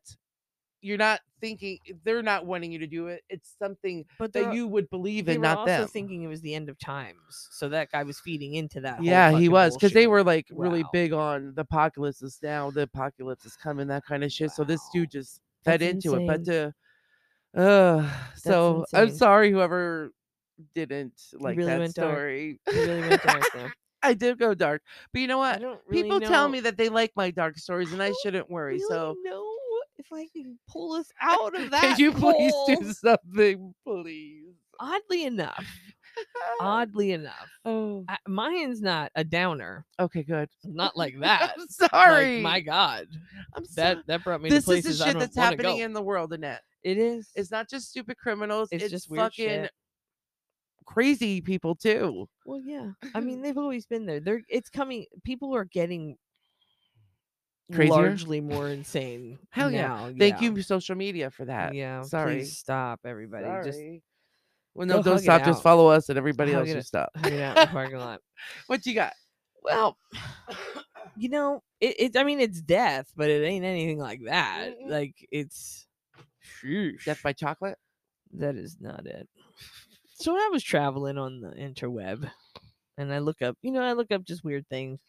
[0.81, 4.67] you're not thinking they're not wanting you to do it it's something But that you
[4.67, 5.89] would believe in were not also them.
[5.89, 9.03] thinking it was the end of times, so that guy was feeding into that.
[9.03, 12.83] yeah he was because they were like really big on the apocalypse is now the
[12.83, 16.27] apocalypse is coming that kind of shit so this dude just fed That's into it
[16.27, 16.75] but to
[17.57, 20.13] uh so i'm sorry whoever
[20.75, 22.61] didn't like really that story.
[22.73, 23.75] Really went dark there.
[24.03, 25.61] i did go dark but you know what?
[25.61, 29.17] really people tell me that they like my dark stories and i shouldn't worry so
[29.25, 29.58] know
[29.99, 31.81] if I can pull us out of that.
[31.83, 35.65] can you please do something please Oddly enough,
[36.61, 39.85] oddly enough, oh I, mine's not a downer.
[39.99, 41.55] okay good Not like that.
[41.59, 42.35] I'm sorry.
[42.37, 43.07] Like, my God,
[43.57, 44.03] I'm that sorry.
[44.07, 45.85] that brought me This to is the shit that's happening go.
[45.85, 46.63] in the world, Annette.
[46.85, 47.29] It is.
[47.35, 48.69] It's not just stupid criminals.
[48.71, 49.71] It's It's, just fucking shit.
[50.87, 52.29] crazy people too.
[52.47, 52.91] Well, yeah.
[53.17, 54.21] I mean, they've always been there.
[54.21, 55.07] They're it's coming.
[55.25, 56.17] People are getting
[57.73, 57.93] Crazier?
[57.93, 59.39] largely more insane.
[59.51, 59.89] Hell yeah.
[59.89, 60.51] now, Thank yeah.
[60.51, 61.75] you, social media, for that.
[61.75, 62.03] Yeah.
[62.03, 62.45] Sorry.
[62.45, 63.45] Stop, everybody.
[63.65, 64.03] Just Sorry.
[64.75, 65.45] Well, go no, don't stop.
[65.45, 67.11] Just follow us, and everybody Hug else just stop.
[67.17, 68.21] hang it out in the parking lot.
[68.69, 69.13] what you got?
[69.63, 69.99] Well,
[71.17, 72.17] you know, it, it.
[72.17, 74.75] I mean, it's death, but it ain't anything like that.
[74.87, 75.87] Like it's.
[76.63, 77.05] Sheesh.
[77.05, 77.77] Death by chocolate.
[78.35, 79.29] That is not it.
[80.15, 82.31] So I was traveling on the interweb,
[82.97, 83.57] and I look up.
[83.63, 85.01] You know, I look up just weird things.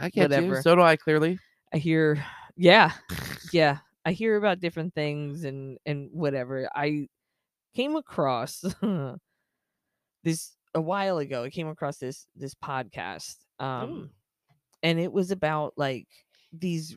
[0.00, 0.22] I get you.
[0.22, 0.62] Whatever.
[0.62, 0.96] So do I.
[0.96, 1.38] Clearly.
[1.76, 2.24] I hear,
[2.56, 2.92] yeah,
[3.52, 3.80] yeah.
[4.06, 6.70] I hear about different things and and whatever.
[6.74, 7.08] I
[7.74, 8.64] came across
[10.24, 11.44] this a while ago.
[11.44, 14.08] I came across this this podcast, um,
[14.82, 16.08] and it was about like
[16.50, 16.96] these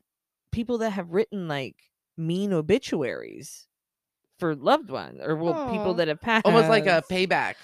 [0.54, 1.76] people that have written like
[2.16, 3.68] mean obituaries
[4.40, 6.46] for loved ones or well people that have passed.
[6.46, 7.56] Almost like a payback.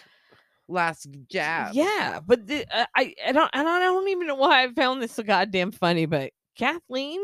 [0.67, 1.75] Last jab.
[1.75, 5.01] Yeah, but the, uh, I I don't and I don't even know why I found
[5.01, 6.08] this so goddamn funny.
[6.08, 7.19] But Kathleen,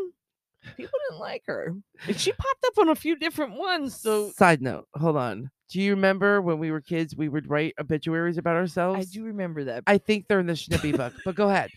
[0.78, 1.74] people didn't like her.
[2.08, 4.00] And she popped up on a few different ones.
[4.00, 4.88] So Side note.
[4.96, 5.50] Hold on.
[5.70, 9.00] Do you remember when we were kids, we would write obituaries about ourselves?
[9.00, 9.84] I do remember that.
[9.88, 11.70] I think they're in the Schnibby book, but go ahead.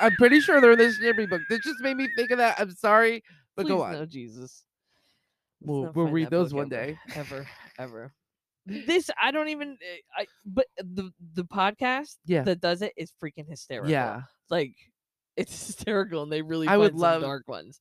[0.00, 1.40] I'm pretty sure they're in the Schnibby book.
[1.48, 2.58] This just made me think of that.
[2.60, 3.22] I'm sorry,
[3.56, 3.92] but Please go on.
[3.92, 4.40] no, Jesus.
[4.40, 4.62] Let's
[5.60, 6.98] We'll- we'll read those one ever, day.
[7.14, 7.46] Ever,
[7.78, 8.12] ever.
[8.66, 9.78] This I don't even.
[9.80, 12.42] eh, I but the the podcast Yeah.
[12.42, 13.88] that does it is freaking hysterical.
[13.92, 14.22] Yeah.
[14.50, 14.74] like
[15.36, 17.80] it's hysterical, and they really I would love- dark ones.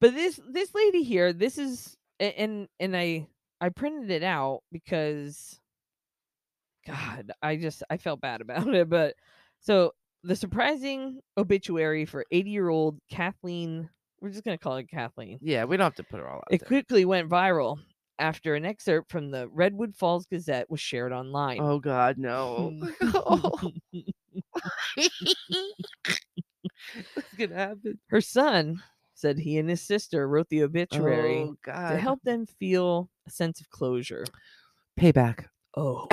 [0.00, 3.26] But this this lady here, this is and and I
[3.60, 5.58] I printed it out because,
[6.86, 8.88] God, I just I felt bad about it.
[8.88, 9.14] But
[9.60, 9.92] so
[10.22, 13.88] the surprising obituary for 80 year old Kathleen,
[14.20, 15.38] we're just going to call it Kathleen.
[15.42, 16.66] Yeah, we don't have to put her all out It there.
[16.68, 17.78] quickly went viral
[18.20, 21.58] after an excerpt from the Redwood Falls Gazette was shared online.
[21.60, 22.72] Oh God, no!
[27.14, 27.98] What's gonna happen?
[28.08, 28.82] Her son
[29.14, 33.60] said he and his sister wrote the obituary Oh to help them feel a sense
[33.60, 34.24] of closure.
[34.98, 35.46] payback.
[35.76, 36.06] Oh,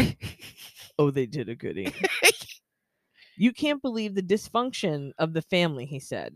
[1.00, 1.94] oh, they did a goodie.
[3.38, 6.36] you can't believe the dysfunction of the family, he said.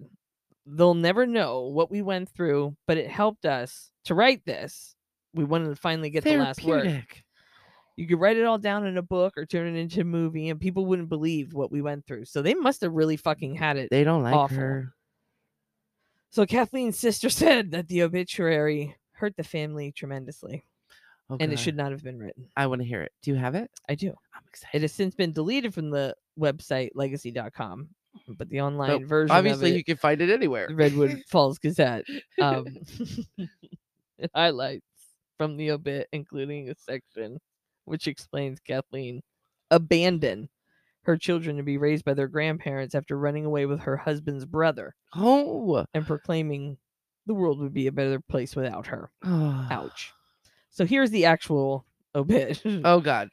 [0.66, 4.96] They'll never know what we went through, but it helped us to write this.
[5.34, 7.06] We wanted to finally get the last word.
[8.00, 10.48] You could write it all down in a book or turn it into a movie,
[10.48, 12.24] and people wouldn't believe what we went through.
[12.24, 13.90] So they must have really fucking had it.
[13.92, 14.56] They don't like Awful.
[14.58, 14.94] her.
[16.30, 20.64] So Kathleen's sister said that the obituary hurt the family tremendously,
[21.30, 22.48] Oh, and it should not have been written.
[22.56, 23.12] I want to hear it.
[23.22, 23.70] Do you have it?
[23.90, 24.16] I do.
[24.34, 24.78] I'm excited.
[24.78, 27.90] It has since been deleted from the website legacy.com,
[28.30, 29.04] but the online Nope.
[29.04, 30.70] version Obviously, of you can find it anywhere.
[30.72, 32.06] Redwood Falls Gazette,
[32.42, 32.66] um,
[34.18, 34.86] it highlights
[35.38, 37.40] from the obit, including a section
[37.90, 39.22] which explains Kathleen
[39.72, 40.50] abandon
[41.04, 44.96] her children to be raised by their grandparents after running away with her husband's brother
[45.16, 45.86] oh.
[45.94, 46.78] and proclaiming
[47.26, 49.12] the world would be a better place without her.
[49.24, 50.14] Ouch.
[50.72, 52.62] So here's the actual obit.
[52.86, 53.32] Oh God!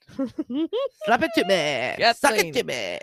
[1.04, 2.04] Slap it to me.
[2.14, 2.98] Suck it to me.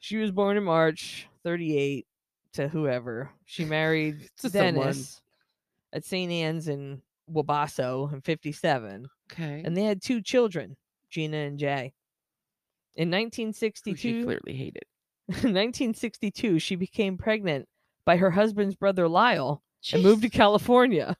[0.00, 2.06] She was born in March 38
[2.52, 3.30] to whoever.
[3.46, 4.74] She married To someone.
[4.74, 5.22] Dennis
[5.94, 6.30] at St.
[6.30, 7.00] Anne's in
[7.32, 9.06] Wabasso in 57.
[9.32, 9.62] Okay.
[9.64, 10.76] And they had two children,
[11.10, 11.92] Gina and Jay.
[12.96, 14.84] In Who she 1962, clearly hated.
[15.28, 17.66] in 1962, she became pregnant
[18.04, 21.16] by her husband's brother Lyle and moved to California.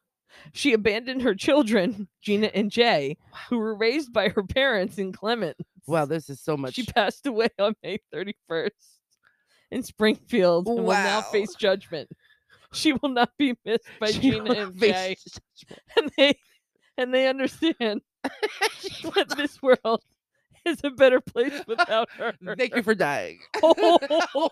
[0.52, 3.16] She abandoned her children, Gina and Jay,
[3.48, 5.56] who were raised by her parents in Clement.
[5.86, 6.74] Wow, this is so much.
[6.74, 8.70] She passed away on May 31st
[9.70, 12.08] in Springfield and will now face judgment.
[12.74, 15.16] She will not be missed by She Gina and Jay,
[15.96, 16.38] and they
[16.98, 20.02] and they understand that this world
[20.64, 22.32] is a better place without her.
[22.56, 23.38] Thank you for dying.
[23.62, 23.98] oh
[24.34, 24.50] Oh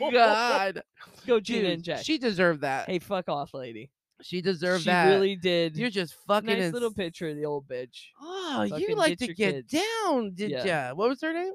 [0.00, 0.82] my God.
[1.26, 2.00] Go Gina Dude, and Jay.
[2.02, 2.88] She deserved that.
[2.88, 3.90] hey, fuck off, lady.
[4.22, 5.04] she deserved that.
[5.04, 5.14] she that.
[5.14, 5.76] really did.
[5.76, 8.06] You're just fucking nice ins- little picture of the old bitch.
[8.20, 9.72] Oh, you like to get kids.
[10.04, 10.88] down, did Yeah.
[10.88, 10.94] ya?
[10.94, 11.52] What was her name?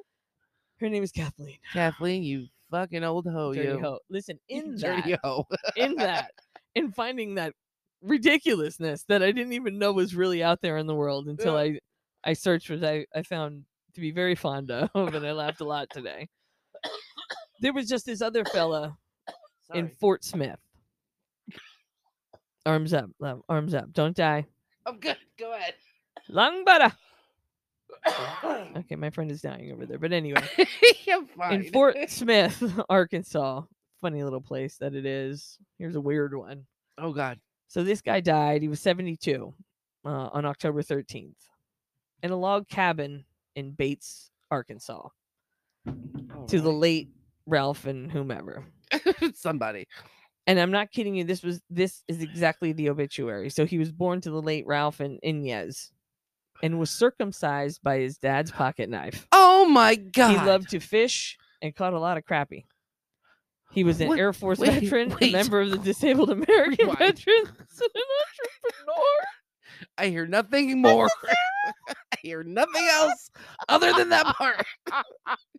[0.79, 1.57] Her name is Kathleen.
[1.73, 3.79] Kathleen, you fucking old hoe, Dirty you.
[3.79, 3.99] hoe.
[4.09, 5.45] Listen, in dirty that, hoe.
[5.75, 6.31] in that,
[6.75, 7.53] in finding that
[8.01, 11.77] ridiculousness that I didn't even know was really out there in the world until I
[12.23, 15.65] I searched what I, I found to be very fond of and I laughed a
[15.65, 16.27] lot today.
[17.59, 18.97] There was just this other fella
[19.73, 19.95] in Sorry.
[19.99, 20.57] Fort Smith.
[22.65, 23.91] Arms up, love, arms up.
[23.91, 24.45] Don't die.
[24.85, 25.17] I'm good.
[25.37, 25.73] Go ahead.
[26.29, 26.91] Long butter.
[28.07, 29.99] Okay, my friend is dying over there.
[29.99, 30.43] But anyway,
[31.51, 33.61] in Fort Smith, Arkansas,
[33.99, 35.57] funny little place that it is.
[35.77, 36.65] Here's a weird one.
[36.97, 37.39] oh God.
[37.67, 38.61] So this guy died.
[38.61, 39.53] He was 72
[40.05, 41.35] uh, on October 13th
[42.21, 43.23] in a log cabin
[43.55, 45.07] in Bates, Arkansas,
[46.47, 47.09] to the late
[47.45, 48.65] Ralph and whomever.
[49.33, 49.87] somebody.
[50.47, 51.23] And I'm not kidding you.
[51.23, 53.49] This was this is exactly the obituary.
[53.49, 55.91] So he was born to the late Ralph and Inez,
[56.63, 59.27] and was circumcised by his dad's pocket knife.
[59.31, 60.31] Oh my God.
[60.31, 62.65] He loved to fish and caught a lot of crappie.
[63.71, 65.29] He was an What- Air Force wait, veteran, wait.
[65.29, 66.87] a member of the Disabled American.
[66.95, 68.01] Veterans, and an
[68.65, 69.17] entrepreneur.
[69.97, 71.07] I hear nothing more.
[71.89, 73.29] I hear nothing else
[73.69, 74.65] other than that part.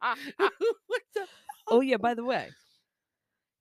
[0.00, 1.26] what the?
[1.68, 2.48] Oh yeah, by the way.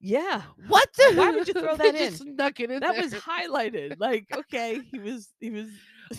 [0.04, 1.14] Yeah, What the?
[1.16, 2.34] Why would you throw that just in?
[2.36, 4.00] Snuck it in that was highlighted.
[4.00, 5.68] Like, okay, he was he was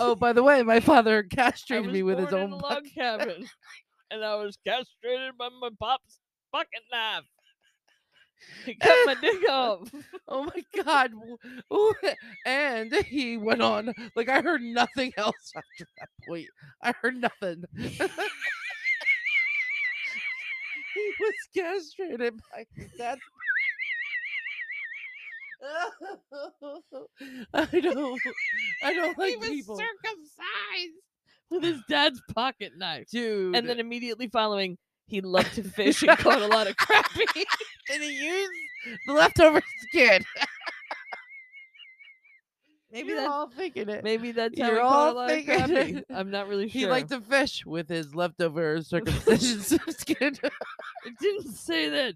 [0.01, 2.95] Oh, by the way, my father castrated me with his own in a log bucket.
[2.95, 3.47] cabin,
[4.11, 6.19] and I was castrated by my pop's
[6.53, 7.25] pocket knife.
[8.67, 9.89] He cut my dick off.
[10.27, 11.13] Oh my god!
[11.73, 11.95] Ooh,
[12.45, 16.49] and he went on like I heard nothing else after that point.
[16.83, 17.63] I heard nothing.
[17.77, 18.01] he
[21.21, 22.67] was castrated by
[22.99, 23.19] dad.
[27.55, 28.20] I don't.
[28.83, 30.98] I don't he like was people, circumcised
[31.51, 33.55] with his dad's pocket knife, dude.
[33.55, 37.44] and then immediately following, he loved to fish and caught a lot of crappie.
[37.92, 38.51] and he used
[39.07, 40.22] the leftover skin.
[42.90, 44.05] Maybe You're that's all thinking it.
[44.05, 45.96] maybe that's how You're he caught all a lot of thinking crappie.
[45.98, 46.07] it.
[46.11, 46.81] I'm not really sure.
[46.81, 50.35] He liked to fish with his leftover circumcision skin.
[51.07, 52.14] It didn't say that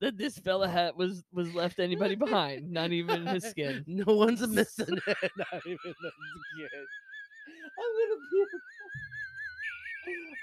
[0.00, 3.84] that this fella hat was was left anybody behind, not even his skin.
[3.86, 5.30] No one's missing it.
[5.36, 6.68] Not even the skin.
[7.78, 8.48] I'm gonna puke.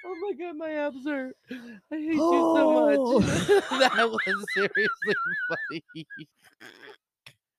[0.05, 1.35] Oh my god, my abs hurt.
[1.51, 2.97] I hate you so much.
[2.99, 3.79] Oh.
[3.79, 5.15] that was seriously
[5.49, 5.83] funny.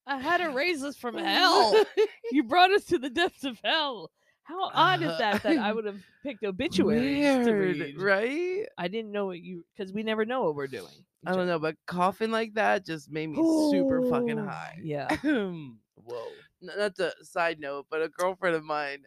[0.07, 1.85] I had to raise us from hell.
[2.33, 4.11] You brought us to the depths of hell.
[4.45, 8.01] How odd is uh, that that I would have picked obituaries to read?
[8.01, 8.67] right?
[8.79, 11.05] I didn't know what you because we never know what we're doing.
[11.27, 14.79] I don't know, but coughing like that just made me super fucking high.
[14.83, 15.17] Yeah.
[15.23, 16.29] Whoa.
[16.61, 19.05] Not a side note, but a girlfriend of mine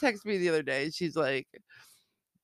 [0.00, 0.90] texted me the other day.
[0.90, 1.48] She's like,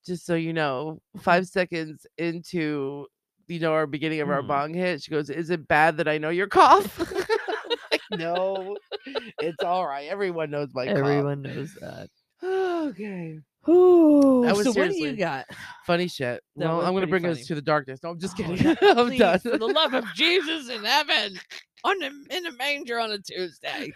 [0.04, 3.06] just so you know, five seconds into
[3.48, 4.48] you know our beginning of our Mhm.
[4.48, 6.98] bong hit, she goes, "Is it bad that I know your cough?"
[7.92, 8.78] like, no,
[9.40, 10.08] it's all right.
[10.08, 10.96] Everyone knows my cough.
[10.96, 12.08] Everyone knows that.
[12.42, 13.38] okay.
[13.68, 15.46] Ooh, That was so what do seriously- you got?
[15.86, 16.42] Funny shit.
[16.56, 18.00] That well, was I'm gonna pretty bring us to the darkness.
[18.02, 18.76] No, I'm just Oh, kidding.
[18.82, 19.38] I'm please, done.
[19.40, 21.38] For the love of Jesus in heaven,
[21.84, 23.92] on the in the manger on a Tuesday.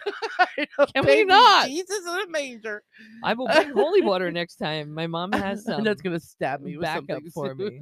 [0.95, 1.67] Can we not?
[1.67, 2.83] Jesus in a manger.
[3.23, 4.93] I will bring holy water next time.
[4.93, 5.83] My mom has some.
[5.83, 7.57] that's gonna stab me with backup something for soon.
[7.57, 7.79] me.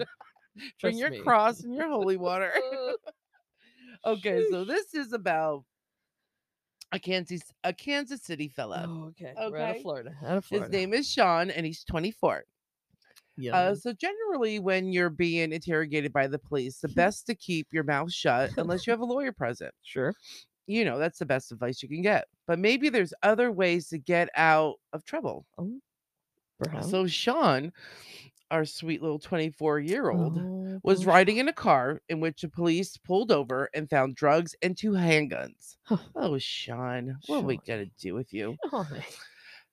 [0.57, 1.19] Bring Trust your me.
[1.19, 2.51] cross and your holy water.
[4.05, 5.63] Okay, so this is about
[6.91, 8.85] a Kansas a Kansas City fella.
[8.87, 9.33] oh, okay.
[9.35, 9.77] We're out Okay.
[9.77, 10.11] of Florida.
[10.25, 10.65] Out of Florida.
[10.67, 12.43] His name is Sean, and he's 24.
[13.37, 13.55] Yeah.
[13.55, 17.83] Uh, so generally, when you're being interrogated by the police, the best to keep your
[17.83, 19.73] mouth shut unless you have a lawyer present.
[19.83, 20.13] sure.
[20.67, 22.25] You know, that's the best advice you can get.
[22.47, 25.45] But maybe there's other ways to get out of trouble.
[25.59, 25.79] Oh,
[26.57, 26.89] Perhaps.
[26.89, 27.71] So Sean,
[28.51, 32.49] our sweet little 24 year old, Oh, was riding in a car in which the
[32.49, 35.77] police pulled over and found drugs and two handguns.
[35.83, 35.97] Huh.
[36.15, 37.63] Oh, Sean, what are we Sean.
[37.67, 38.55] gonna do with you?
[38.71, 38.87] Oh.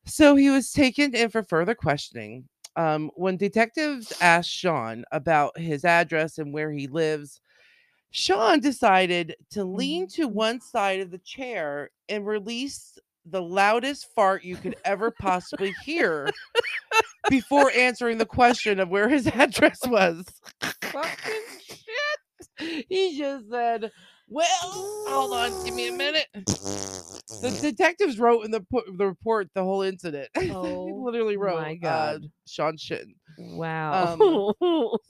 [0.04, 2.48] So he was taken in for further questioning.
[2.74, 7.40] Um, when detectives asked Sean about his address and where he lives,
[8.10, 10.32] Sean decided to lean to Mm.
[10.32, 16.30] one side of the chair and release the loudest fart you could ever possibly hear
[17.30, 20.24] before answering the question of where his address was.
[20.82, 22.86] Fucking shit.
[22.88, 23.90] He just said,
[24.28, 24.46] Well,
[25.06, 26.26] hold on, give me a minute.
[26.34, 28.64] The detectives wrote in the,
[28.96, 30.28] the report the whole incident.
[30.40, 32.30] he Oh literally wrote, my uh, God.
[32.46, 33.14] Sean shitting.
[33.38, 34.54] Wow.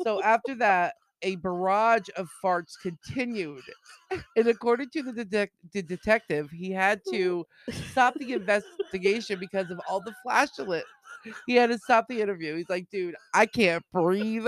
[0.02, 3.62] So after that, a barrage of farts continued.
[4.36, 7.46] And according to the, the detective, he had to
[7.90, 10.84] stop the investigation because of all the flatulence.
[11.46, 12.56] He had to stop the interview.
[12.56, 14.46] He's like, dude, I can't breathe.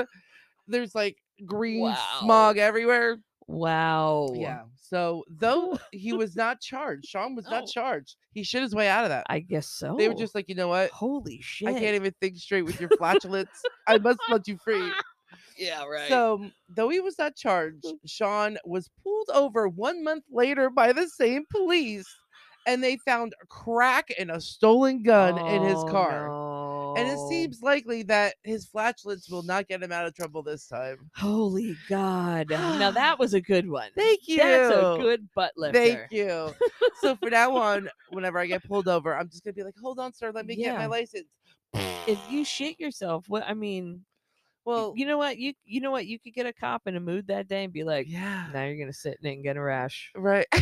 [0.67, 1.97] There's like green Wow.
[2.21, 3.19] smog everywhere.
[3.47, 4.29] wow.
[4.35, 4.63] Yeah.
[4.77, 7.53] So though he was not charged, Sean was No.
[7.53, 7.67] not oh.
[7.67, 8.17] charged.
[8.33, 9.27] He shit his way out of that.
[9.29, 9.97] I guess so.
[9.99, 10.91] They were just like, you know what?
[10.91, 11.69] holy shit.
[11.69, 13.63] I can't even think straight with your flatulence.
[13.87, 14.91] I must let you free.
[15.57, 16.09] Yeah, right.
[16.09, 21.09] So, though he was not charged, Sean was pulled over one month later by the
[21.09, 22.07] same police,
[22.67, 26.33] and they found a crack and a stolen gun in his Oh, car.
[26.97, 30.69] And it seems likely that his flatulence will not get him out of trouble this
[30.69, 31.11] time.
[31.17, 32.51] Holy God.
[32.51, 33.90] now that was a good one.
[33.97, 34.38] Thank you.
[34.38, 35.79] That's a good butt lifter.
[35.79, 36.55] Thank you.
[37.01, 39.99] so for now on, whenever I get pulled over, I'm just gonna be like, "Hold
[39.99, 41.27] on, sir, let me get my license."
[41.75, 44.05] If you shit yourself, what I mean,
[44.64, 45.37] Well, you know what?
[45.38, 46.07] You you know what?
[46.07, 48.64] You could get a cop in a mood that day and be like, yeah, now
[48.64, 50.11] you're gonna sit in it and get a rash.
[50.16, 50.46] right.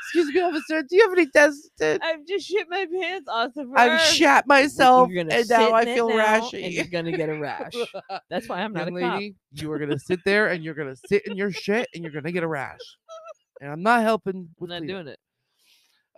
[0.00, 0.82] Excuse me, officer.
[0.82, 2.00] Do you have any tested?
[2.02, 3.76] I've just shit my pants, Ossifer.
[3.76, 6.64] I've shat myself, You're gonna and now I in it feel now, rashy.
[6.64, 7.72] And you're gonna get a rash.
[8.30, 9.20] That's why I'm not Young a cop.
[9.20, 12.12] lady, you are gonna sit there and you're gonna sit in your shit and you're
[12.12, 12.80] gonna get a rash.
[13.60, 15.18] And I'm not helping I'm with not doing it.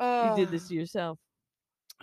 [0.00, 0.68] You did this ah.
[0.68, 1.18] to yourself.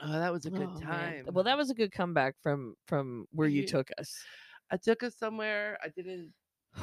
[0.03, 0.87] Oh, that was a good Oh, man.
[0.87, 1.25] time.
[1.31, 3.67] Well, that was a good comeback from from where you Yeah.
[3.71, 4.23] took us.
[4.71, 5.77] I took us somewhere.
[5.83, 6.33] I didn't.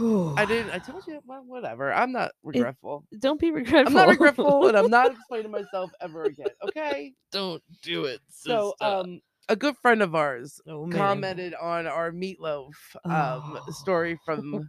[0.00, 0.70] I didn't.
[0.72, 1.20] I told you.
[1.26, 1.92] Well, whatever.
[1.92, 3.04] I'm not regretful.
[3.18, 3.86] Don't be regretful.
[3.88, 6.48] I'm not regretful, and I'm not explaining myself ever again.
[6.64, 7.12] Okay.
[7.30, 8.20] Don't do it.
[8.28, 12.72] So, um, a good friend of ours oh, commented on our meatloaf
[13.04, 13.70] um Oh.
[13.70, 14.66] story from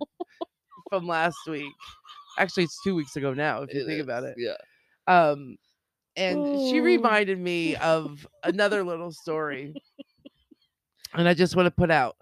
[0.89, 1.71] from last week.
[2.37, 3.61] Actually, it's two weeks ago now.
[3.61, 4.35] If you It think is, about it.
[4.37, 4.57] Yeah.
[5.07, 5.57] Um,
[6.15, 6.37] and
[6.69, 6.83] she Oh.
[6.83, 9.73] reminded me of another little story,
[11.13, 12.15] and I just want to put out.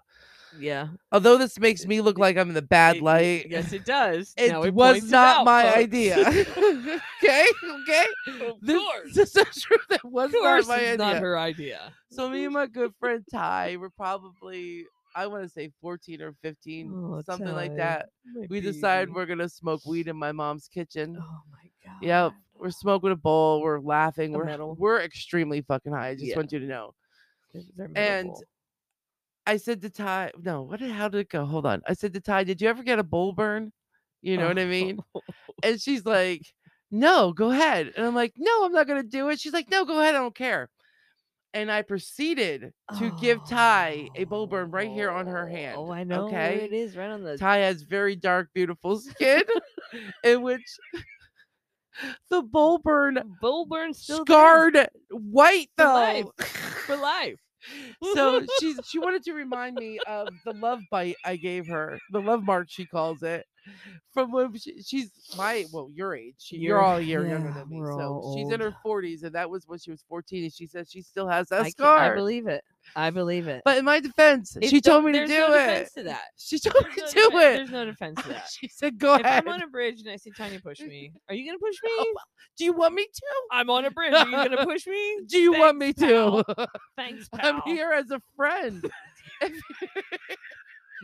[0.58, 0.88] Yeah.
[1.10, 3.86] Although this makes me look like I'm in the bad It- it- light, yes, it
[3.86, 4.34] does.
[4.36, 5.76] it Now was it not out, my folks.
[5.78, 6.16] idea.
[7.24, 8.06] okay, okay.
[8.46, 9.14] Of This, course.
[9.14, 9.76] this is true.
[9.88, 10.96] That was not my idea.
[10.98, 11.92] not her idea.
[12.10, 14.84] So me and my good friend Ty were probably,
[15.16, 18.10] I want to say 14 or 15, Oh, something like that.
[18.50, 21.16] We decided we're gonna smoke weed in my mom's kitchen.
[21.18, 22.02] Oh my god.
[22.02, 22.32] Yep,
[22.62, 23.60] we're smoking a bowl.
[23.60, 24.34] We're laughing.
[24.34, 24.76] A We're metal.
[24.78, 26.08] we're extremely fucking high.
[26.10, 26.36] I just Yeah.
[26.36, 26.94] want you to know.
[27.94, 28.30] And.
[29.44, 31.44] I said to Ty, no, what did how did it go?
[31.44, 31.82] Hold on.
[31.88, 33.72] I said to Ty, did you ever get a bowl burn?
[34.20, 35.00] You know what I mean?
[35.64, 36.42] And she's like,
[36.92, 37.92] no, go ahead.
[37.96, 39.40] And I'm like, no, I'm not gonna do it.
[39.40, 40.14] She's like, no, go ahead.
[40.14, 40.70] I don't care.
[41.54, 45.76] and I proceeded to give Ty a bowl burn right here on her oh, hand.
[45.76, 46.26] Oh, I know.
[46.28, 47.36] Okay, it is right on the.
[47.36, 49.42] Ty has very dark, beautiful skin,
[50.24, 50.62] in which
[52.30, 55.92] the bull burn Bull burn still there scarred white For though.
[55.92, 56.26] life.
[56.86, 57.38] for life.
[58.14, 62.20] so she she wanted to remind me of the love bite I gave her, the
[62.20, 63.46] love mark she calls it,
[64.12, 66.34] from when she, she's my well your age.
[66.38, 69.34] She, you're, You're- all a year younger than me, so she's in her 40s, and
[69.34, 71.98] that was when she was 14, and she said she still has that I, scar.
[71.98, 72.62] I believe it.
[72.96, 73.62] I believe it.
[73.64, 75.58] but in my defense, It's she no- told me to there's do no it.
[75.58, 76.22] defense to that.
[76.36, 77.56] She told me There's to no do defen- it.
[77.56, 78.48] There's no defense to that.
[78.58, 81.12] she said, "Go if ahead." I'm on a bridge and I see Tonya push me,
[81.28, 81.94] are you gonna push oh, me?
[82.16, 82.20] Oh,
[82.58, 83.22] do you want me to?
[83.52, 84.12] I'm on a bridge.
[84.12, 85.20] Are you gonna push me?
[85.26, 86.66] Do you want me Thanks, to?
[86.96, 87.54] Thanks, pal.
[87.54, 88.90] I'm here as a friend.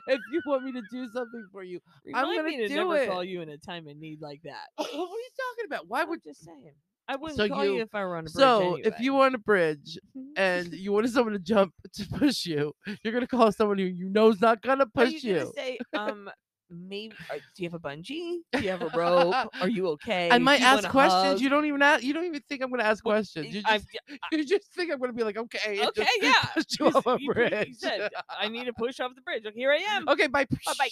[0.09, 1.80] If, you want me to do something for you,
[2.14, 3.09] I'm gonna me to do never it.
[3.09, 4.66] call you in a time of need like that.
[4.76, 5.88] what are you talking about?
[5.88, 6.72] Why would just saying.
[7.11, 8.32] I wouldn't So call you, you- if I were on a bridge.
[8.32, 9.18] so if you anyway.
[9.18, 9.98] want a bridge
[10.36, 14.11] and you wanted someone to jump to push you, you're gonna call someone who you
[14.11, 16.28] know's not gonna Are push you gonna say, um,
[16.70, 18.38] maybe uh, do you have a bungee?
[18.52, 19.34] Do you have a rope?
[19.60, 20.28] Are you okay?
[20.30, 21.24] I might ask questions.
[21.24, 21.40] hug?
[21.40, 22.02] You don't even ask.
[22.02, 23.54] You don't even think I'm gonna ask Well, questions.
[23.54, 23.86] You just,
[24.32, 26.62] you just think I'm gonna be like, okay, okay, just yeah.
[26.80, 27.76] you off you bridge.
[27.76, 29.44] said, I need to push off the bridge.
[29.44, 30.08] Like, here I am.
[30.08, 30.44] okay, bye.
[30.66, 30.88] Bye-bye.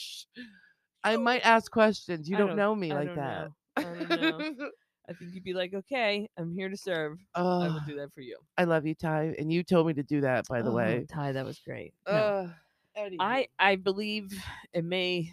[1.04, 2.28] I might ask questions.
[2.28, 3.48] You don't, don't- know me I like that.
[3.48, 3.52] know.
[3.76, 3.82] I
[4.16, 4.70] don't know.
[5.08, 7.18] I think you'd be like, okay, I'm here to serve.
[7.34, 8.36] I will do that for you.
[8.58, 10.48] I love you, Ty, and you told me to do that.
[10.48, 11.94] By the Oh, way, Ty, that was great.
[12.08, 12.48] No, uh,
[12.96, 13.16] anyway.
[13.20, 14.32] I I believe
[14.72, 15.30] it may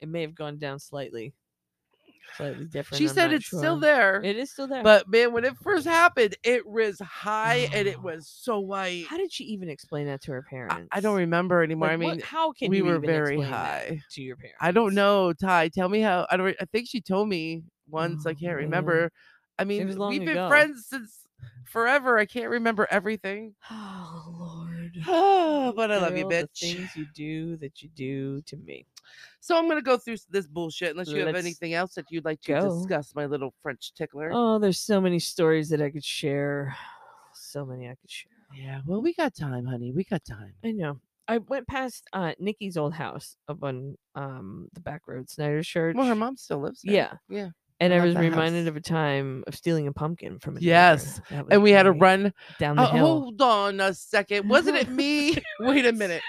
[0.00, 1.32] it may have gone down slightly,
[2.36, 2.98] slightly different.
[2.98, 4.82] she I'm said not it's still there, It is still there.
[4.82, 8.02] but man, when it first happened, it was high and it Oh.
[8.02, 9.06] was so white.
[9.06, 10.88] how did she even explain that to her I, parents?
[10.92, 11.88] I don't remember anymore.
[11.88, 13.56] Like, I what- mean, how can we you were even very explain that
[13.88, 14.02] high.
[14.12, 14.58] to your parents?
[14.60, 15.68] I don't know, Ty.
[15.68, 16.26] Tell me how.
[16.30, 16.56] I don't.
[16.60, 18.26] I think she told me once.
[18.26, 18.64] I Oh, can't man.
[18.64, 19.10] remember.
[19.58, 20.48] I mean, was long we've been ago.
[20.48, 21.18] friends since
[21.64, 22.18] forever.
[22.18, 23.54] I can't remember everything.
[23.70, 24.66] Oh Lord.
[25.06, 26.60] Oh, but I love you, Girl, bitch.
[26.60, 28.86] The things you do that you do to me.
[29.40, 32.24] So I'm gonna go through this bullshit unless you have Let's anything else that you'd
[32.24, 32.68] like to go.
[32.68, 34.30] discuss, my little French tickler.
[34.32, 36.76] Oh, there's so many stories that I could share.
[37.32, 38.32] So many I could share.
[38.54, 39.92] Yeah, well, we got time, honey.
[39.92, 40.52] We got time.
[40.64, 41.00] I know.
[41.26, 45.96] I went past uh Nikki's old house up on um the back road, Snyder's Church.
[45.96, 46.94] Well, her mom still lives there.
[46.94, 47.12] Yeah.
[47.28, 47.48] yeah.
[47.80, 48.68] And I love was reminded house.
[48.68, 50.60] of a time of stealing a pumpkin from a.
[50.60, 51.20] Yes,
[51.50, 52.32] And we had to run.
[52.58, 53.06] down the Uh, hill.
[53.06, 54.48] hold on a second.
[54.50, 55.36] Wasn't it me?
[55.60, 56.22] Wait a minute.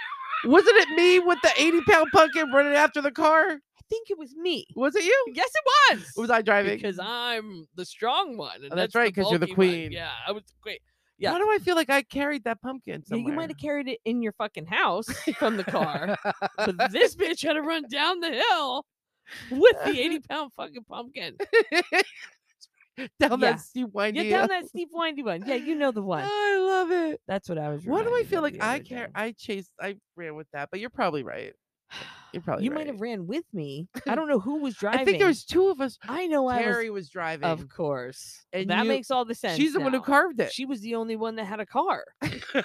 [0.46, 3.50] Wasn't it me with the 80 pound pumpkin running after the car?
[3.52, 4.66] I think it was me.
[4.76, 5.26] Was it you?
[5.34, 5.64] Yes, it
[5.98, 6.12] was.
[6.18, 6.78] Was I driving?
[6.78, 8.64] because I'm the strong one.
[8.64, 9.68] And Oh, that's right, because you're the bulky one.
[9.68, 9.92] queen.
[9.92, 10.82] Yeah, I was great.
[11.18, 11.34] Yeah.
[11.34, 13.32] Why do I feel like I carried that pumpkin Yeah, somewhere?
[13.34, 15.06] you might have carried it in your fucking house
[15.38, 16.18] from the car,
[16.58, 18.86] but this bitch had to run down the hill
[19.52, 21.36] with the 80 pound fucking pumpkin.
[23.20, 23.52] down Yeah.
[23.52, 24.22] that steep windy.
[24.24, 25.44] Yeah, down uh, that steep windy one.
[25.46, 26.24] Yeah, you know the one.
[26.26, 27.22] I love it.
[27.28, 27.84] That's what I was.
[27.86, 29.08] Why do I feel like I care?
[29.08, 29.14] day.
[29.16, 29.72] I chased.
[29.80, 31.54] I ran with that, but you're probably right.
[32.34, 32.66] You're probably.
[32.66, 32.80] You right.
[32.80, 33.88] might have ran with me.
[34.08, 35.00] I don't know who was driving.
[35.02, 35.98] I think there was two of us.
[36.08, 36.66] I know I was.
[36.66, 37.46] Terry was driving.
[37.48, 38.44] Of course.
[38.54, 39.58] And that you- makes all the sense.
[39.58, 40.52] She's the one who carved it.
[40.52, 42.04] She was the only one that had a car.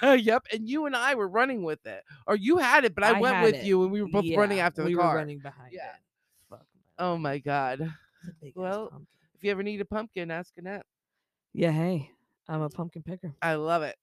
[0.01, 0.43] yep.
[0.51, 3.19] And you and I were running with it, or you had it, but I, I
[3.19, 3.63] went with it.
[3.65, 5.11] you, and we were both running Yeah, after the we car.
[5.11, 5.71] were running behind.
[5.73, 5.87] Yeah.
[5.87, 5.95] it.
[6.99, 7.81] Oh my god!
[7.81, 9.01] It's a big-ass Well.
[9.35, 10.85] If you ever need a pumpkin, ask Annette.
[11.53, 12.09] Yeah, hey,
[12.47, 13.33] I'm a pumpkin picker.
[13.41, 13.95] I love it.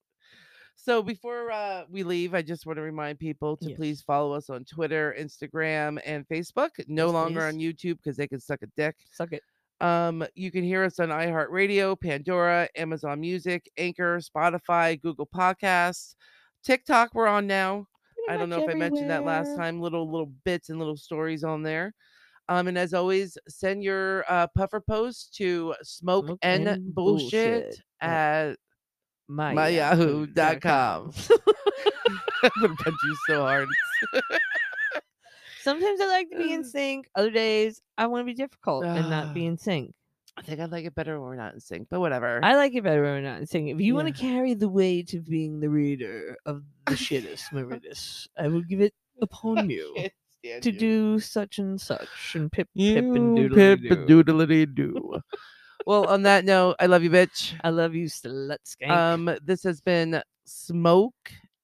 [0.77, 3.77] So before uh, we leave, I just want to remind people to Yes.
[3.77, 6.69] please follow us on Twitter, Instagram, and Facebook.
[6.87, 7.53] No Yes, longer please.
[7.53, 8.95] on YouTube because they can suck a dick.
[9.11, 9.41] Suck it.
[9.81, 16.15] Um, you can hear us on iHeartRadio, Pandora, Amazon Music, Anchor, Spotify, Google Podcasts,
[16.63, 17.13] TikTok.
[17.13, 17.87] We're on now.
[18.29, 19.79] I don't know if I mentioned that last time.
[19.81, 21.93] Little little bits and little stories on there.
[22.47, 27.63] Um, and as always, send your uh, puffer post to smoke, Smoke and, and bullshit,
[27.63, 28.57] bullshit at
[29.27, 31.11] My, myyahoo.com.
[32.43, 33.67] I'm gonna punch you so hard.
[35.63, 37.07] Sometimes I like to be in sync.
[37.15, 39.93] Other days I want to be difficult and not be in sync.
[40.37, 42.39] I think I like it better when we're not in sync, but whatever.
[42.43, 43.69] I like it better when we're not in sync.
[43.69, 48.27] If you want to carry the weight of being the reader of the shittest movies,
[48.37, 49.95] I will give it upon you
[50.45, 50.77] Can't to you.
[50.77, 53.89] do such and such and pip you pip and doodle pip doo.
[53.89, 55.19] and doodly doo.
[55.87, 57.53] well, on that note, I love you, bitch.
[57.63, 58.91] I love you, slut skank.
[58.91, 61.13] Um, this has been smoke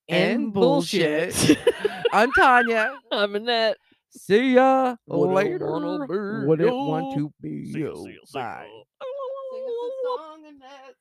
[0.09, 1.33] and, and bullshit.
[1.35, 1.57] bullshit.
[2.13, 2.95] I'm Tonya.
[3.11, 3.77] I'm Annette.
[4.09, 5.71] See ya Wouldn't later.
[5.71, 7.29] wanna be Wouldn't want you.
[7.29, 7.95] to be See ya, you.
[8.03, 8.43] see ya, see ya.
[8.43, 8.67] Bye.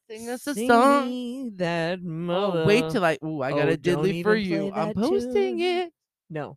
[0.09, 1.07] Sing us a Sing song.
[1.07, 3.18] me that Oh, wait till I.
[3.24, 4.72] Ooh, I got Oh, a don't diddly for even you.
[4.74, 5.61] I'm that posting tune.
[5.61, 5.93] it.
[6.31, 6.57] No,